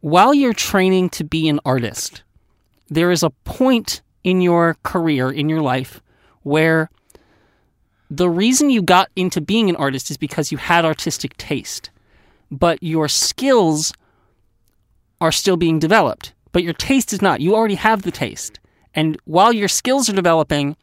[0.00, 2.22] while you're training to be an artist,
[2.88, 6.02] there is a point in your career, in your life,
[6.42, 6.90] where
[8.10, 11.90] the reason you got into being an artist is because you had artistic taste,
[12.50, 13.92] but your skills
[15.20, 17.40] are still being developed, but your taste is not.
[17.40, 18.58] You already have the taste.
[18.94, 20.76] And while your skills are developing,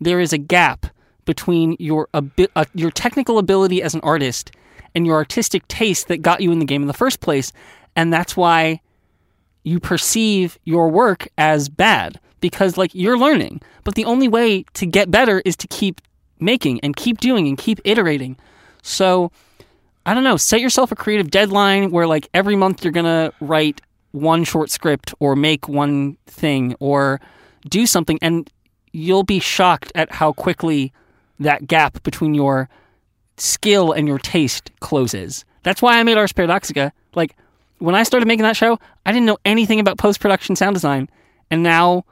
[0.00, 0.86] there is a gap
[1.24, 2.22] between your uh,
[2.74, 4.52] your technical ability as an artist
[4.94, 7.52] and your artistic taste that got you in the game in the first place,
[7.96, 8.80] and that's why
[9.62, 14.86] you perceive your work as bad because like you're learning, but the only way to
[14.86, 16.00] get better is to keep
[16.38, 18.36] making and keep doing and keep iterating.
[18.82, 19.30] So,
[20.06, 23.32] I don't know, set yourself a creative deadline where like every month you're going to
[23.40, 23.82] write
[24.12, 27.20] one short script or make one thing or
[27.68, 28.50] do something and
[28.92, 30.92] you'll be shocked at how quickly
[31.38, 32.68] that gap between your
[33.36, 35.44] skill and your taste closes.
[35.62, 36.92] That's why I made Ars Paradoxica.
[37.14, 37.36] Like
[37.80, 41.08] when I started making that show, I didn't know anything about post-production sound design
[41.50, 42.04] and now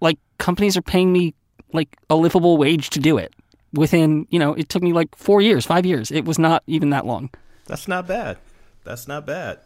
[0.00, 1.34] like companies are paying me
[1.72, 3.32] like a livable wage to do it.
[3.72, 6.10] Within, you know, it took me like 4 years, 5 years.
[6.10, 7.30] It was not even that long.
[7.66, 8.38] That's not bad.
[8.84, 9.60] That's not bad.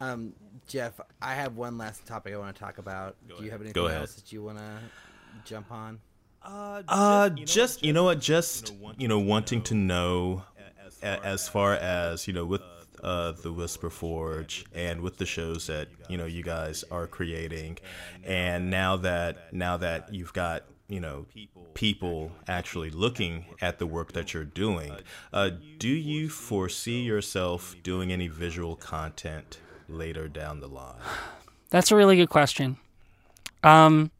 [0.00, 0.32] Um,
[0.66, 3.16] Jeff, I have one last topic I want to talk about.
[3.28, 4.00] Do you have anything ahead.
[4.00, 4.78] else that you want to
[5.44, 6.00] jump on?
[6.42, 10.42] Uh, just you know what, just you know, wanting to know
[11.02, 12.60] a- as far as you know with
[13.02, 17.78] uh, the Whisper Forge and with the shows that you know you guys are creating,
[18.24, 21.26] and now that now that you've got you know
[21.74, 24.92] people actually looking at the work that you're doing,
[25.32, 30.96] uh, do you foresee yourself doing any visual content later down the line?
[31.70, 32.76] That's a really good question.
[33.64, 34.10] Um,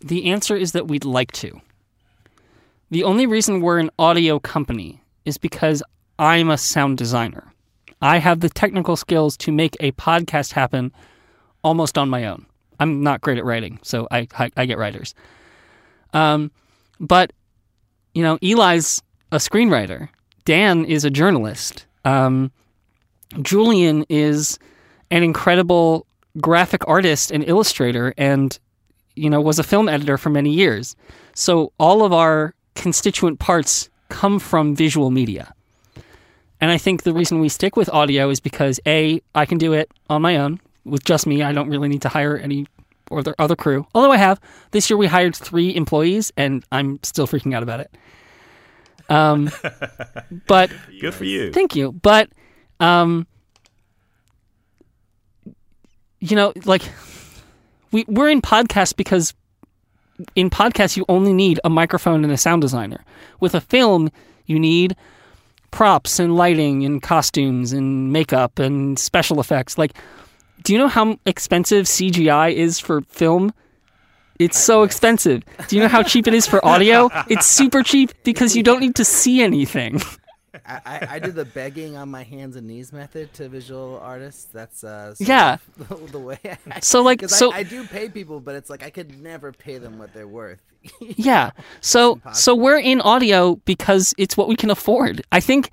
[0.00, 1.60] the answer is that we'd like to.
[2.90, 5.82] The only reason we're an audio company is because
[6.18, 7.52] I'm a sound designer.
[8.00, 10.92] I have the technical skills to make a podcast happen
[11.62, 12.46] almost on my own.
[12.78, 15.14] I'm not great at writing, so I I, I get writers.
[16.12, 16.50] Um,
[17.00, 17.32] but
[18.14, 19.02] you know, Eli's
[19.32, 20.08] a screenwriter.
[20.44, 21.86] Dan is a journalist.
[22.04, 22.52] Um,
[23.42, 24.58] Julian is
[25.10, 26.06] an incredible
[26.40, 28.58] graphic artist and illustrator, and
[29.14, 30.96] you know was a film editor for many years.
[31.34, 35.52] So all of our constituent parts come from visual media.
[36.60, 39.72] And I think the reason we stick with audio is because A, I can do
[39.72, 41.42] it on my own with just me.
[41.42, 42.66] I don't really need to hire any
[43.10, 43.86] or the other crew.
[43.94, 44.40] Although I have.
[44.70, 47.96] This year we hired three employees and I'm still freaking out about it.
[49.08, 49.50] Um,
[50.46, 51.52] but Good for you.
[51.52, 51.92] Thank you.
[51.92, 52.30] But
[52.80, 53.26] um
[56.20, 56.82] you know, like
[57.92, 59.34] we we're in podcasts because
[60.34, 63.04] in podcasts you only need a microphone and a sound designer.
[63.40, 64.10] With a film,
[64.46, 64.96] you need
[65.70, 69.78] props and lighting and costumes and makeup and special effects.
[69.78, 69.92] Like
[70.62, 73.52] do you know how expensive CGI is for film?
[74.38, 75.42] It's so expensive.
[75.68, 77.08] Do you know how cheap it is for audio?
[77.28, 80.00] It's super cheap because you don't need to see anything.
[80.66, 84.44] I, I, I do the begging on my hands and knees method to visual artists.
[84.46, 85.58] That's uh, Yeah.
[85.90, 86.38] of the, way.
[86.70, 89.52] I, So, like, so- I, I do pay people, but it's like I could never
[89.52, 90.60] pay them what they're worth.
[91.16, 91.50] Yeah.
[91.80, 95.22] So so we're in audio because it's what we can afford.
[95.32, 95.70] I think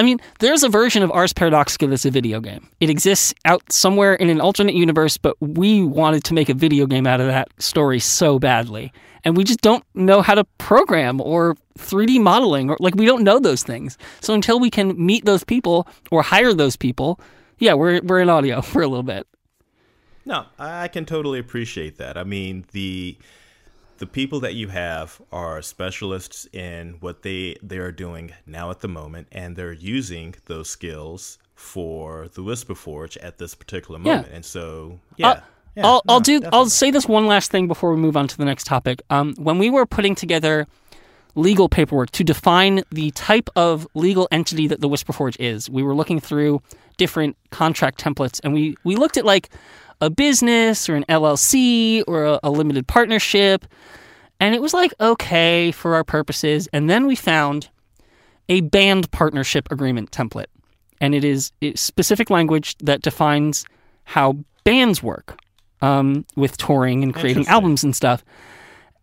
[0.00, 2.66] I mean, there's a version of Ars Paradoxica that's a video game.
[2.80, 6.86] It exists out somewhere in an alternate universe, but we wanted to make a video
[6.86, 8.94] game out of that story so badly.
[9.24, 13.22] And we just don't know how to program or 3D modeling or like we don't
[13.22, 13.98] know those things.
[14.20, 17.20] So until we can meet those people or hire those people,
[17.58, 19.26] yeah, we're we're in audio for a little bit.
[20.24, 22.16] No, I can totally appreciate that.
[22.16, 23.18] I mean, the
[24.00, 28.80] the people that you have are specialists in what they they are doing now at
[28.80, 34.06] the moment, and they're using those skills for the Whisper Forge at this particular moment
[34.08, 34.16] Yeah.
[34.16, 34.34] moment.
[34.34, 35.42] And so, yeah, I'll,
[35.76, 36.40] yeah, I'll, no, I'll do.
[36.52, 39.02] I'll say this one last thing before we move on to the next topic.
[39.10, 40.66] Um, when we were putting together
[41.34, 45.82] legal paperwork to define the type of legal entity that the Whisper Forge is, we
[45.82, 46.62] were looking through
[46.96, 49.50] different contract templates, and we we looked at like
[50.00, 53.66] a business or an LLC or a, a limited partnership,
[54.38, 56.68] and it was like okay for our purposes.
[56.72, 57.68] And then we found
[58.48, 60.46] a band partnership agreement template,
[61.00, 63.64] and it is specific language that defines
[64.04, 65.38] how bands work
[65.82, 68.24] um, with touring and creating albums and stuff.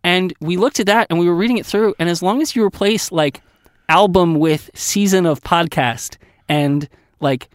[0.04, 2.54] And we looked at that and we were reading it through, and as long as
[2.54, 3.40] you replace like
[3.88, 6.16] album with season of podcast
[6.48, 6.88] and
[7.20, 7.48] like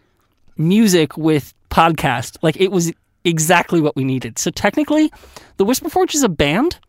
[0.58, 2.92] music with podcast, like it was
[3.26, 4.38] exactly what we needed.
[4.40, 5.12] So technically,
[5.58, 6.80] the Whisper Forge is a band,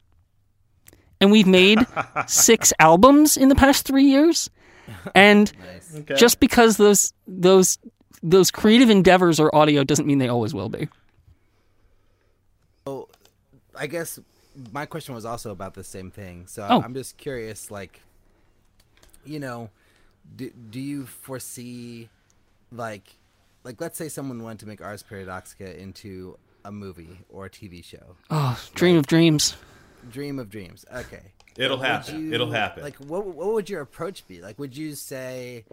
[1.20, 1.78] and we've made
[2.26, 4.50] six albums in the past three years.
[5.14, 5.94] And Nice.
[6.00, 6.14] Okay.
[6.16, 7.78] just because those those
[8.22, 10.88] those creative endeavors are audio doesn't mean they always will be.
[12.86, 13.08] So,
[13.76, 14.18] I guess
[14.72, 16.46] my question was also about the same thing.
[16.46, 16.80] So Oh.
[16.82, 18.00] I'm just curious, like,
[19.24, 19.70] you know,
[20.36, 22.08] do, do you foresee,
[22.70, 23.16] like,
[23.64, 27.82] like let's say someone wanted to make Ars Paradoxica into a movie or a TV
[27.84, 28.16] show.
[28.30, 29.56] Oh, dream of dreams.
[30.10, 30.84] Dream of dreams.
[30.94, 31.32] Okay.
[31.56, 32.32] It'll Would happen.
[32.32, 32.82] It'll happen.
[32.82, 34.40] Like, what what would your approach be?
[34.40, 35.64] Like, would you say,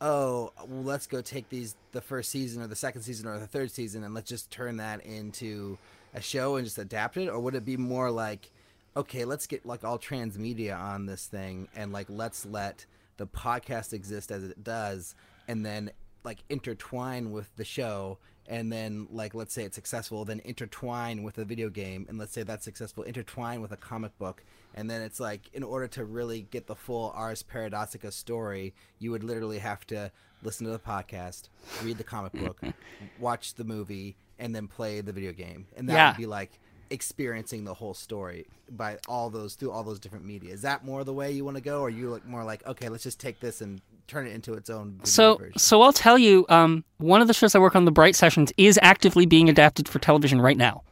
[0.00, 3.46] "Oh, well, let's go take these the first season or the second season or the
[3.46, 5.78] third season and let's just turn that into
[6.14, 8.50] a show and just adapt it," or would it be more like,
[8.96, 12.86] "Okay, let's get like all transmedia on this thing and like let's let
[13.18, 15.14] the podcast exist as it does,
[15.48, 15.90] and then
[16.26, 18.18] like intertwine with the show."
[18.48, 22.32] And then, like, let's say it's successful, then intertwine with a video game, and let's
[22.32, 26.04] say that's successful, intertwine with a comic book, and then it's like in order to
[26.04, 30.12] really get the full Ars Paradoxica story, you would literally have to
[30.42, 31.48] listen to the podcast,
[31.80, 32.62] read the comic book,
[33.18, 36.08] watch the movie, and then play the video game, and that Yeah.
[36.08, 36.60] would be like
[36.90, 40.52] experiencing the whole story by all those through all those different media.
[40.52, 42.88] Is that more the way you want to go, or you look more like okay,
[42.88, 45.58] let's just take this and turn it into its own So, version?
[45.58, 48.52] so I'll tell you, um, one of the shows I work on, The Bright Sessions,
[48.56, 50.82] is actively being adapted for television right now.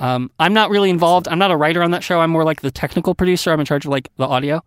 [0.00, 1.28] Um, I'm not really involved.
[1.28, 2.20] I'm not a writer on that show.
[2.20, 3.52] I'm more like the technical producer.
[3.52, 4.62] I'm in charge of like the audio.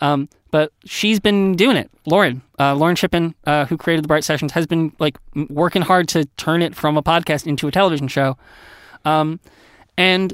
[0.00, 1.90] Um, but she's been doing it.
[2.06, 5.18] Lauren, uh, Lauren Shippen, uh, who created The Bright Sessions, has been like
[5.50, 8.38] working hard to turn it from a podcast into a television show.
[9.04, 9.40] Um,
[10.00, 10.32] and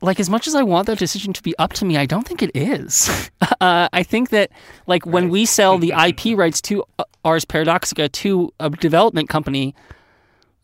[0.00, 2.26] like as much as I want that decision to be up to me, I don't
[2.26, 3.30] think it is.
[3.60, 4.50] uh, I think that
[4.86, 9.74] like when we sell the IP rights to uh, Ars Paradoxica to a development company,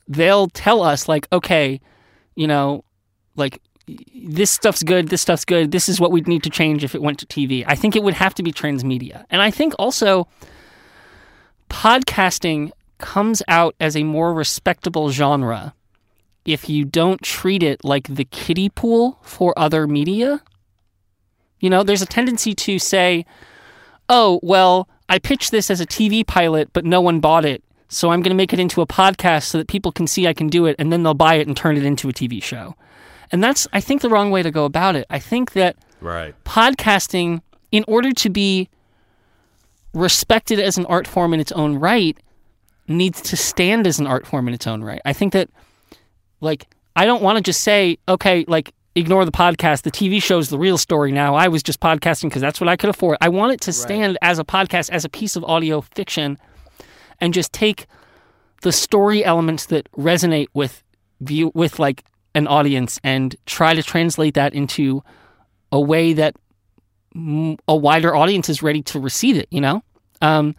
[0.07, 1.81] they'll tell us like, okay,
[2.37, 2.85] you know,
[3.35, 3.61] like
[4.15, 7.03] this stuff's good, this stuff's good, this is what we'd need to change if it
[7.03, 7.65] went to TV.
[7.67, 9.25] I think it would have to be transmedia.
[9.31, 10.29] And I think also
[11.71, 15.75] podcasting comes out as a more respectable genre
[16.47, 20.43] if you don't treat it like the kiddie pool for other media.
[21.61, 23.27] You know, there's a tendency to say,
[24.09, 27.63] oh, well, I pitched this as a TV pilot, but no one bought it.
[27.89, 30.33] So I'm going to make it into a podcast so that people can see I
[30.33, 32.75] can do it, and then they'll buy it and turn it into a TV show.
[33.33, 35.07] And that's, I think, the wrong way to go about it.
[35.11, 36.35] I think that Right.
[36.45, 37.41] podcasting,
[37.73, 38.69] in order to be
[39.95, 42.19] respected as an art form in its own right,
[42.89, 45.01] needs to stand as an art form in its own right.
[45.05, 45.49] I think that,
[46.41, 49.83] like, I don't want to just say, okay, like, ignore the podcast.
[49.83, 51.35] The TV show's the real story now.
[51.35, 53.19] I was just podcasting because that's what I could afford.
[53.21, 56.39] I want it to stand as a podcast, as a piece of audio fiction,
[57.21, 57.87] and just take
[58.63, 60.83] the story elements that resonate with
[61.21, 65.03] view with like an audience and try to translate that into
[65.73, 66.35] a way that
[67.15, 69.49] m- a wider audience is ready to receive it.
[69.51, 69.83] You know,
[70.23, 70.55] um,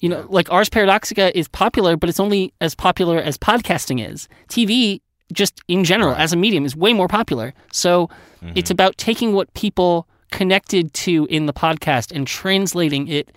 [0.00, 4.28] you know, like Ars Paradoxica is popular, but it's only as popular as podcasting is.
[4.48, 5.00] TV,
[5.32, 7.52] just in general, as a medium, is way more popular.
[7.72, 8.08] So
[8.54, 13.30] it's about taking what people connected to in the podcast and translating it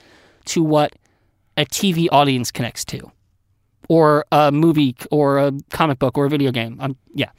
[0.45, 0.93] to what
[1.57, 3.11] a TV audience connects to,
[3.89, 6.77] or a movie, or a comic book, or a video game.
[6.79, 7.29] Um, yeah.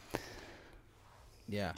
[1.49, 1.73] Yeah.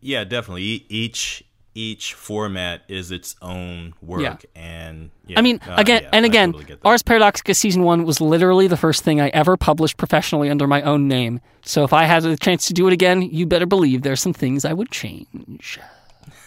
[0.00, 0.62] Yeah, definitely.
[0.62, 1.42] E- Each
[1.74, 4.36] each format is its own work, Yeah.
[4.54, 6.78] and yeah, I mean, uh, again yeah, and again, totally.
[6.84, 10.82] Ars Paradoxica season one was literally the first thing I ever published professionally under my
[10.82, 11.40] own name.
[11.64, 14.34] So if I had the chance to do it again, you better believe there's some
[14.34, 15.78] things I would change.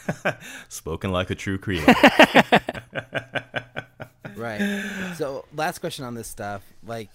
[0.70, 1.94] spoken like a true creator.
[4.36, 4.84] Right.
[5.16, 7.10] So, last question on this stuff, like,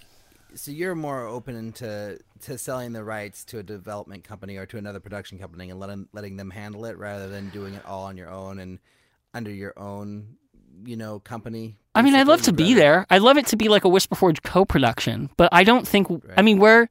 [0.55, 4.77] so you're more open to to selling the rights to a development company or to
[4.77, 8.17] another production company and letting letting them handle it rather than doing it all on
[8.17, 8.79] your own and
[9.33, 10.35] under your own,
[10.83, 11.77] you know, company.
[11.95, 13.05] I mean, I'd love to be there.
[13.09, 16.07] I'd love it to be like a Whisperforge co-production, but I don't think.
[16.35, 16.87] I mean, we're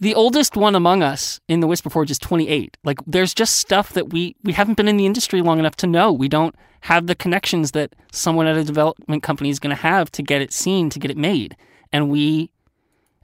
[0.00, 2.76] the oldest one among us in the Whisperforge is 28.
[2.84, 5.86] Like, there's just stuff that we we haven't been in the industry long enough to
[5.86, 6.12] know.
[6.12, 10.10] We don't have the connections that someone at a development company is going to have
[10.12, 11.56] to get it seen, to get it made.
[11.92, 12.50] And we,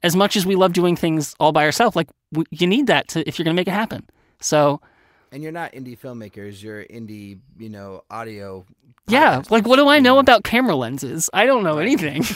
[0.03, 3.09] as much as we love doing things all by ourselves, like we, you need that
[3.09, 4.05] to if you're going to make it happen.
[4.41, 4.81] So
[5.33, 6.63] And you're not indie filmmakers.
[6.63, 8.65] You're indie, you know, audio.
[9.09, 11.31] yeah, like what do I know about camera lenses?
[11.33, 12.25] I don't know anything.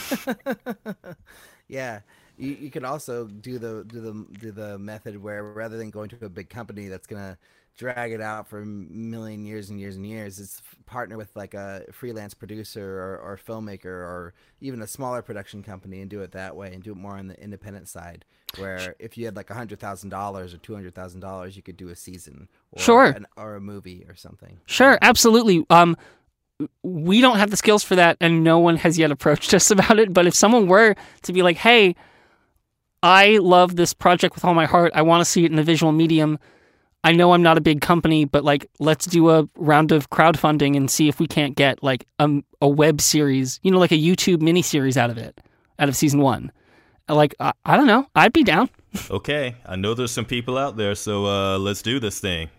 [1.67, 2.01] Yeah,
[2.37, 6.09] you, you could also do the do the do the method where rather than going
[6.09, 7.37] to a big company that's gonna
[7.77, 11.53] drag it out for a million years and years and years, it's partner with like
[11.53, 16.31] a freelance producer or, or filmmaker or even a smaller production company and do it
[16.31, 18.23] that way and do it more on the independent side.
[18.57, 21.61] Where if you had like a hundred thousand dollars or two hundred thousand dollars, you
[21.61, 23.05] could do a season or Sure.
[23.05, 24.57] an, or a movie or something.
[24.65, 25.65] Sure, absolutely.
[25.69, 25.97] Um,
[26.83, 29.99] we don't have the skills for that, and no one has yet approached us about
[29.99, 30.13] it.
[30.13, 31.95] But if someone were to be like, "Hey,
[33.03, 34.91] I love this project with all my heart.
[34.95, 36.39] I want to see it in a visual medium.
[37.05, 40.75] I know I'm not a big company, but like, let's do a round of crowdfunding
[40.75, 43.97] and see if we can't get like a, a web series, you know, like a
[43.97, 45.39] YouTube miniseries out of it,
[45.77, 46.51] out of season one."
[47.07, 48.07] Like, I, I don't know.
[48.15, 48.71] I'd be down.
[49.11, 52.49] okay, I know there's some people out there, so uh, let's do this thing.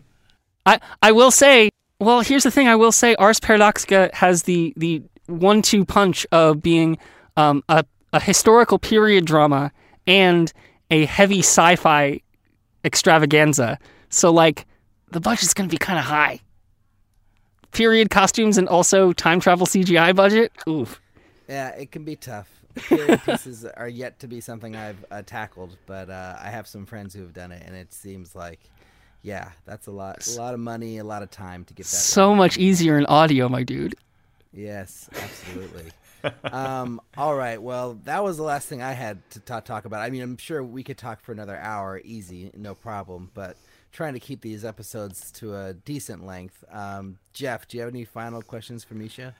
[0.66, 1.68] I, I will say,
[2.00, 2.68] well, here's the thing.
[2.68, 6.96] I will say, Ars Paradoxica has the the one two punch of being
[7.36, 7.84] um, a
[8.14, 9.70] a historical period drama
[10.06, 10.50] and
[10.90, 12.22] a heavy sci-fi
[12.84, 13.78] extravaganza.
[14.08, 14.66] So like,
[15.10, 16.40] the budget's gonna be kind of high.
[17.72, 20.52] Period costumes and also time travel CGI budget.
[20.68, 21.00] Oof.
[21.48, 22.48] Yeah, it can be tough.
[22.74, 26.86] Period pieces are yet to be something I've uh, tackled, but uh, I have some
[26.86, 28.60] friends who have done it, and it seems like,
[29.22, 31.96] yeah, that's a lot, a lot of money, a lot of time to get that.
[31.96, 33.94] So much easier in audio, my dude.
[34.52, 35.90] Yes, absolutely.
[36.44, 37.60] Um, all right.
[37.60, 40.00] Well, that was the last thing I had to ta- talk about.
[40.00, 43.30] I mean, I'm sure we could talk for another hour, easy, no problem.
[43.34, 43.56] But
[43.92, 46.64] trying to keep these episodes to a decent length.
[46.70, 49.34] Um, Jeff, do you have any final questions for Mischa?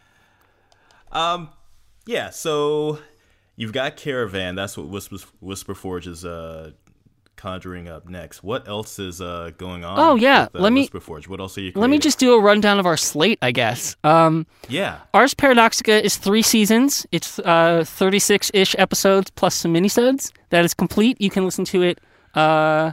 [1.11, 1.51] Um,
[2.07, 2.31] yeah.
[2.31, 2.99] So
[3.57, 4.55] you've got Caravan.
[4.55, 6.73] That's what Whisper Whisper Forge is uh,
[7.37, 8.43] conjuring up next.
[8.43, 9.99] What else is uh, going on?
[9.99, 10.45] Oh, yeah.
[10.53, 11.29] with, uh, Let me- Forge.
[11.29, 11.73] What else are you?
[11.75, 13.97] Let me just do a rundown of our slate, I guess.
[14.05, 14.99] Um, Yeah.
[15.15, 17.07] Ars Paradoxica is three seasons.
[17.13, 20.31] It's uh, 36-ish episodes plus some minisodes.
[20.51, 21.21] That is complete.
[21.21, 22.01] You can listen to it
[22.35, 22.93] uh,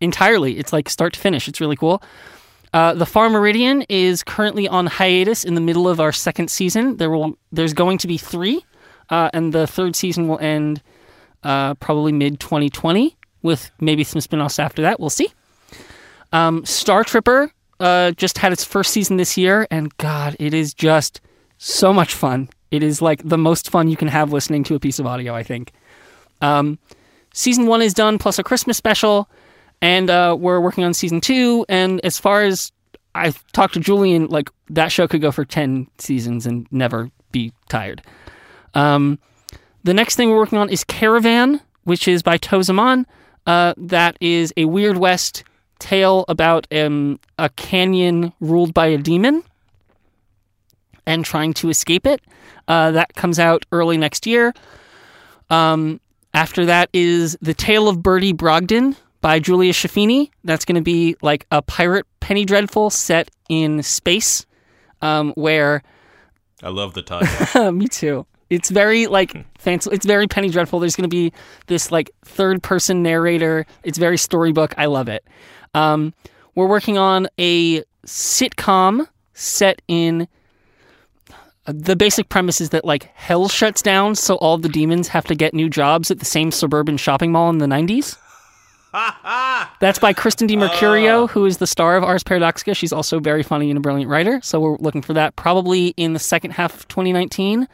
[0.00, 0.58] entirely.
[0.58, 1.48] It's like start to finish.
[1.48, 2.02] It's really cool.
[2.72, 6.96] Uh, the Far Meridian is currently on hiatus in the middle of our second season.
[6.96, 8.64] There will there's going to be three,
[9.10, 10.80] uh, and the third season will end
[11.42, 15.00] uh, probably mid 2020 with maybe some spin-offs after that.
[15.00, 15.32] We'll see.
[16.32, 20.72] Um, Star Tripper uh, just had its first season this year, and God, it is
[20.72, 21.20] just
[21.58, 22.48] so much fun.
[22.70, 25.34] It is like the most fun you can have listening to a piece of audio,
[25.34, 25.72] I think.
[26.40, 26.78] Um,
[27.34, 29.28] season one is done, plus a Christmas special,
[29.80, 31.66] and uh, we're working on season two.
[31.68, 32.72] And as far as
[33.14, 37.52] I've talked to Julian, like that show could go for 10 seasons and never be
[37.68, 38.02] tired.
[38.74, 39.18] Um,
[39.84, 43.06] the next thing we're working on is Caravan, which is by Tau Zaman.
[43.46, 45.44] Uh, that is a Weird West
[45.78, 49.42] tale about um, a canyon ruled by a demon
[51.06, 52.20] and trying to escape it.
[52.68, 54.54] Uh, that comes out early next year.
[55.50, 56.00] Um,
[56.32, 60.30] after that is The Tale of Bertie Brogden by Julia Schifini.
[60.44, 64.46] That's going to be like a pirate Penny Dreadful set in space,
[65.02, 65.82] um, where
[66.62, 67.72] I love the title.
[67.72, 68.24] me too.
[68.52, 69.90] It's very like fancy.
[69.92, 70.78] It's very Penny Dreadful.
[70.78, 71.32] There's going to be
[71.68, 73.64] this like third person narrator.
[73.82, 74.74] It's very storybook.
[74.76, 75.24] I love it.
[75.72, 76.12] Um,
[76.54, 80.28] we're working on a sitcom set in.
[81.64, 85.34] The basic premise is that like hell shuts down, so all the demons have to
[85.34, 88.18] get new jobs at the same suburban shopping mall in the '90s.
[89.80, 92.76] That's by Kristen DiMercurio, who is the star of Ars Paradoxica.
[92.76, 94.40] She's also very funny and a brilliant writer.
[94.42, 97.66] So we're looking for that probably in the second half of 2019.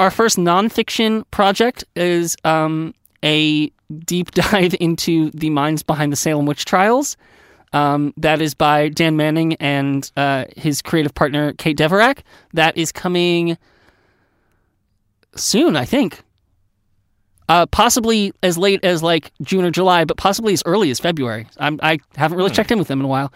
[0.00, 2.94] Our first nonfiction project is um,
[3.24, 3.72] a
[4.04, 7.16] deep dive into the minds behind the Salem witch trials.
[7.72, 12.20] Um, that is by Dan Manning and uh, his creative partner Kate Deverak.
[12.54, 13.58] That is coming
[15.34, 16.22] soon, I think.
[17.48, 21.46] Uh, possibly as late as like June or July, but possibly as early as February.
[21.58, 23.32] I'm, I haven't really checked in with them in a while.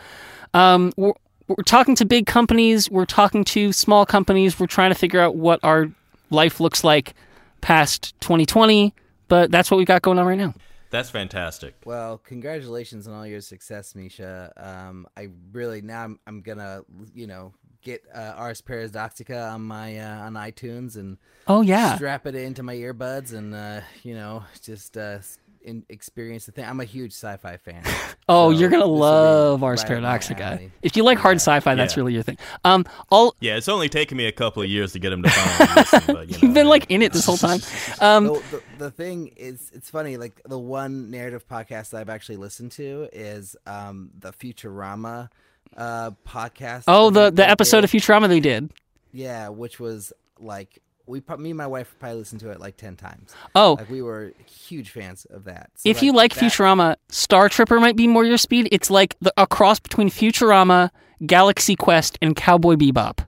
[0.54, 1.12] Um, we're,
[1.48, 2.90] we're talking to big companies.
[2.90, 4.60] We're talking to small companies.
[4.60, 5.88] We're trying to figure out what our
[6.32, 7.14] life looks like
[7.60, 8.94] past 2020.
[9.28, 10.52] But that's what we got going on right now.
[10.90, 11.74] That's fantastic.
[11.86, 14.50] Well, congratulations on all your success, Mischa.
[14.62, 16.82] Um, I really now I'm, I'm gonna
[17.14, 21.16] you know get uh, Ars Paradoxica on my uh, on iTunes and
[21.48, 25.20] Oh yeah, strap it into my earbuds and uh, you know just uh,
[25.64, 26.64] in, experience the thing.
[26.64, 27.82] I'm a huge sci-fi fan.
[28.28, 30.70] Oh, so you're gonna this will be love Ars right up Paradoxica.
[30.80, 32.38] If you like hard sci-fi, that's really your thing.
[32.64, 35.28] Um, all Yeah, it's only taken me a couple of years to get him to
[35.28, 37.60] finally listen, but you know, you've been like in it this whole time.
[38.00, 40.16] Um, the, the, the thing is, it's funny.
[40.16, 45.28] Like the one narrative podcast that I've actually listened to is um, the Futurama
[45.76, 46.84] uh, podcast.
[46.86, 47.84] oh, the the episode did.
[47.84, 48.72] of Futurama they did.
[49.10, 52.96] yeah, which was like we me and my wife probably listened to it like ten
[52.96, 53.34] times.
[53.54, 55.70] Oh, Like we were huge fans of that.
[55.76, 58.68] So, if you like that- Futurama, Star Tripper might be more your speed.
[58.72, 60.90] It's like the, a cross between Futurama,
[61.26, 63.26] Galaxy Quest, and Cowboy Bebop.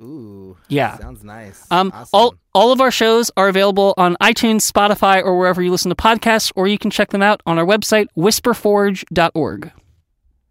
[0.00, 0.98] ooh, Yeah.
[0.98, 1.66] sounds nice.
[1.70, 2.08] Um, awesome.
[2.12, 5.94] all all of our shows are available on iTunes, Spotify, or wherever you listen to
[5.96, 9.72] podcasts, or you can check them out on our website, whisperforge.org.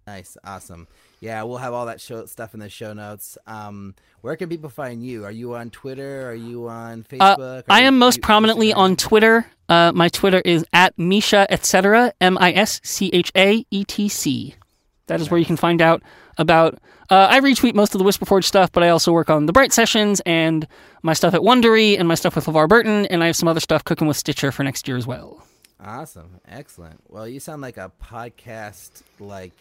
[0.07, 0.87] Nice, awesome.
[1.23, 3.37] Yeah, we'll have all that show stuff in the show notes.
[3.47, 5.23] Um, where can people find you?
[5.23, 6.29] Are you on Twitter?
[6.29, 7.63] Are you on Uh, Facebook?
[7.69, 8.77] I am most prominently Instagram?
[8.77, 9.45] on Twitter.
[9.69, 12.11] Uh, my Twitter is at Mischa etc.
[12.19, 14.55] M I S C H A E T C.
[15.07, 16.03] That is where you can find out
[16.37, 16.79] about.
[17.09, 19.71] Uh, I retweet most of the Whisperforge stuff, but I also work on the Bright
[19.71, 20.67] sessions and
[21.03, 23.59] my stuff at Wondery and my stuff with LeVar Burton, and I have some other
[23.61, 25.45] stuff cooking with Stitcher for next year as well.
[25.79, 27.01] Awesome, excellent.
[27.09, 29.03] Well, you sound like a podcast.
[29.19, 29.51] Like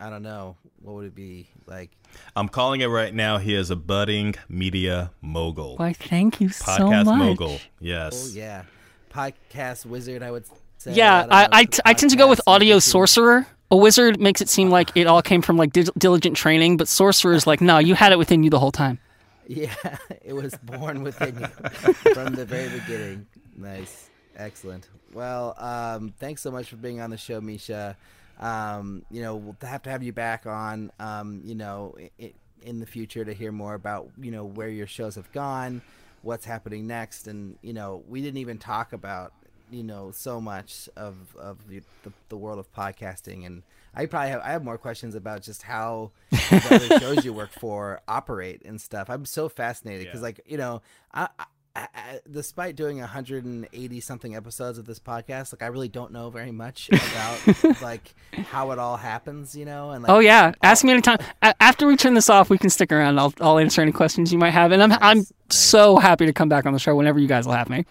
[0.00, 1.90] I don't know, what would it be like?
[2.36, 3.38] I'm calling it right now.
[3.38, 6.80] He is a budding media mogul, Why, thank you so much.
[6.80, 7.18] podcast much.
[7.18, 7.58] mogul.
[7.60, 8.34] Oh Yes.
[8.34, 8.62] yeah,
[9.12, 10.22] podcast wizard.
[10.22, 10.44] I would
[10.78, 10.92] say.
[10.94, 12.82] Yeah, don't I, I, it's t- a I tend to go with audio YouTube.
[12.82, 13.46] sorcerer.
[13.70, 16.88] A wizard makes it seem like it all came from like dil- diligent training, but
[16.88, 18.98] sorcerer is like, no, you had it within you the whole time.
[19.50, 19.74] Yeah,
[20.22, 21.46] it was born within you
[22.12, 23.26] from the very beginning.
[23.56, 24.86] Nice, excellent.
[25.14, 27.96] Well, um, thanks so much for being on the show, Mischa.
[28.38, 30.92] Um, you know, we'll have to have you back on.
[30.98, 32.32] Um, you know, i
[32.62, 35.80] in the future to hear more about you know where your shows have gone,
[36.22, 39.32] what's happening next, and you know, we didn't even talk about
[39.70, 43.62] you know so much of of the, the, the world of podcasting and
[43.94, 47.50] I probably have I have more questions about just how the other shows you work
[47.50, 49.10] for operate and stuff.
[49.10, 50.26] I'm so fascinated because Yeah.
[50.26, 50.82] like you know
[51.12, 51.44] I, I,
[51.94, 56.50] I despite doing 180 something episodes of this podcast like I really don't know very
[56.50, 58.14] much about like
[58.50, 61.18] how it all happens you know and like Oh yeah, ask me anytime.
[61.42, 63.18] A- after we turn this off, we can stick around.
[63.18, 65.56] I'll I'll answer any questions you might have, and I'm I'm Nice, nice.
[65.56, 67.84] so happy to come back on the show whenever you guys will have me.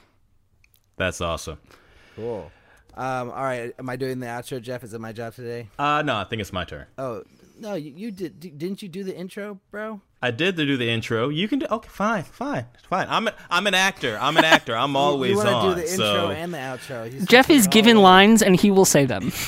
[0.98, 1.60] That's awesome.
[2.16, 2.52] cool.
[2.96, 4.84] Um, all right, am I doing the outro, Jeff?
[4.84, 5.68] Is it my job today?
[5.78, 6.88] Uh, no, I think it's my turn.
[6.98, 7.24] Oh
[7.60, 8.40] no, you, you did.
[8.40, 10.02] Didn't you do the intro, bro?
[10.22, 11.30] I did to do the intro.
[11.30, 11.68] You can do.
[11.70, 13.08] Okay, fine, fine, fine.
[13.10, 14.18] I'm a, I'm an actor.
[14.20, 14.76] I'm an actor.
[14.76, 15.76] I'm always you want to on.
[15.76, 17.12] do the so intro and the outro.
[17.12, 18.04] He's Jeff is it given away.
[18.04, 19.32] lines, and he will say them.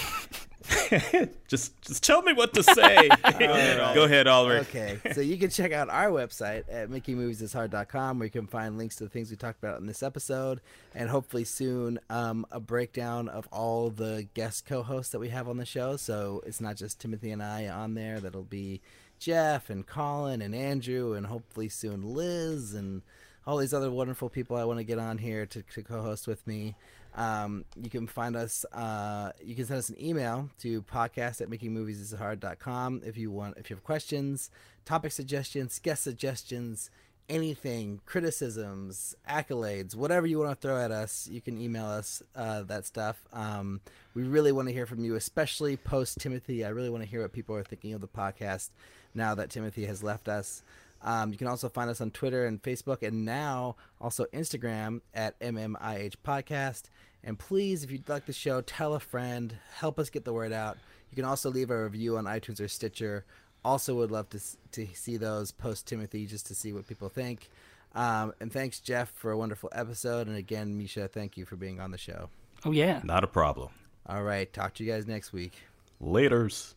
[1.47, 3.09] just just tell me what to say.
[3.39, 4.57] Go ahead, Oliver.
[4.59, 8.95] Okay, so you can check out our website at makingmoviesishard.com where you can find links
[8.97, 10.61] to the things we talked about in this episode
[10.93, 15.57] and hopefully soon um, a breakdown of all the guest co-hosts that we have on
[15.57, 15.97] the show.
[15.97, 18.19] So it's not just Timothy and I on there.
[18.19, 18.81] That'll be
[19.19, 23.01] Jeff and Colin and Andrew and hopefully soon Liz and
[23.45, 26.45] all these other wonderful people I want to get on here to, to co-host with
[26.47, 26.75] me.
[27.15, 28.65] Um, you can find us.
[28.71, 33.57] Uh, you can send us an email to podcast at makingmoviesishard.com if you want.
[33.57, 34.51] If you have questions,
[34.85, 36.89] topic suggestions, guest suggestions,
[37.27, 42.63] anything, criticisms, accolades, whatever you want to throw at us, you can email us uh,
[42.63, 43.23] that stuff.
[43.33, 43.81] Um,
[44.13, 46.65] we really want to hear from you, especially post Timothy.
[46.65, 48.69] I really want to hear what people are thinking of the podcast
[49.13, 50.63] now that Timothy has left us.
[51.01, 55.39] Um, you can also find us on Twitter and Facebook, and now also Instagram at
[55.39, 56.83] MMIH Podcast.
[57.23, 60.53] And please, if you'd like the show, tell a friend, help us get the word
[60.53, 60.77] out.
[61.09, 63.25] You can also leave a review on iTunes or Stitcher.
[63.63, 64.39] Also, would love to
[64.71, 67.49] to see those post Timothy just to see what people think.
[67.95, 70.27] Um, and thanks, Jeff, for a wonderful episode.
[70.27, 72.29] And again, Mischa, thank you for being on the show.
[72.63, 73.69] Oh yeah, not a problem.
[74.05, 75.53] All right, talk to you guys next week.
[75.99, 76.75] Later's.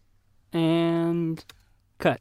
[0.52, 1.42] And
[2.02, 2.20] cut.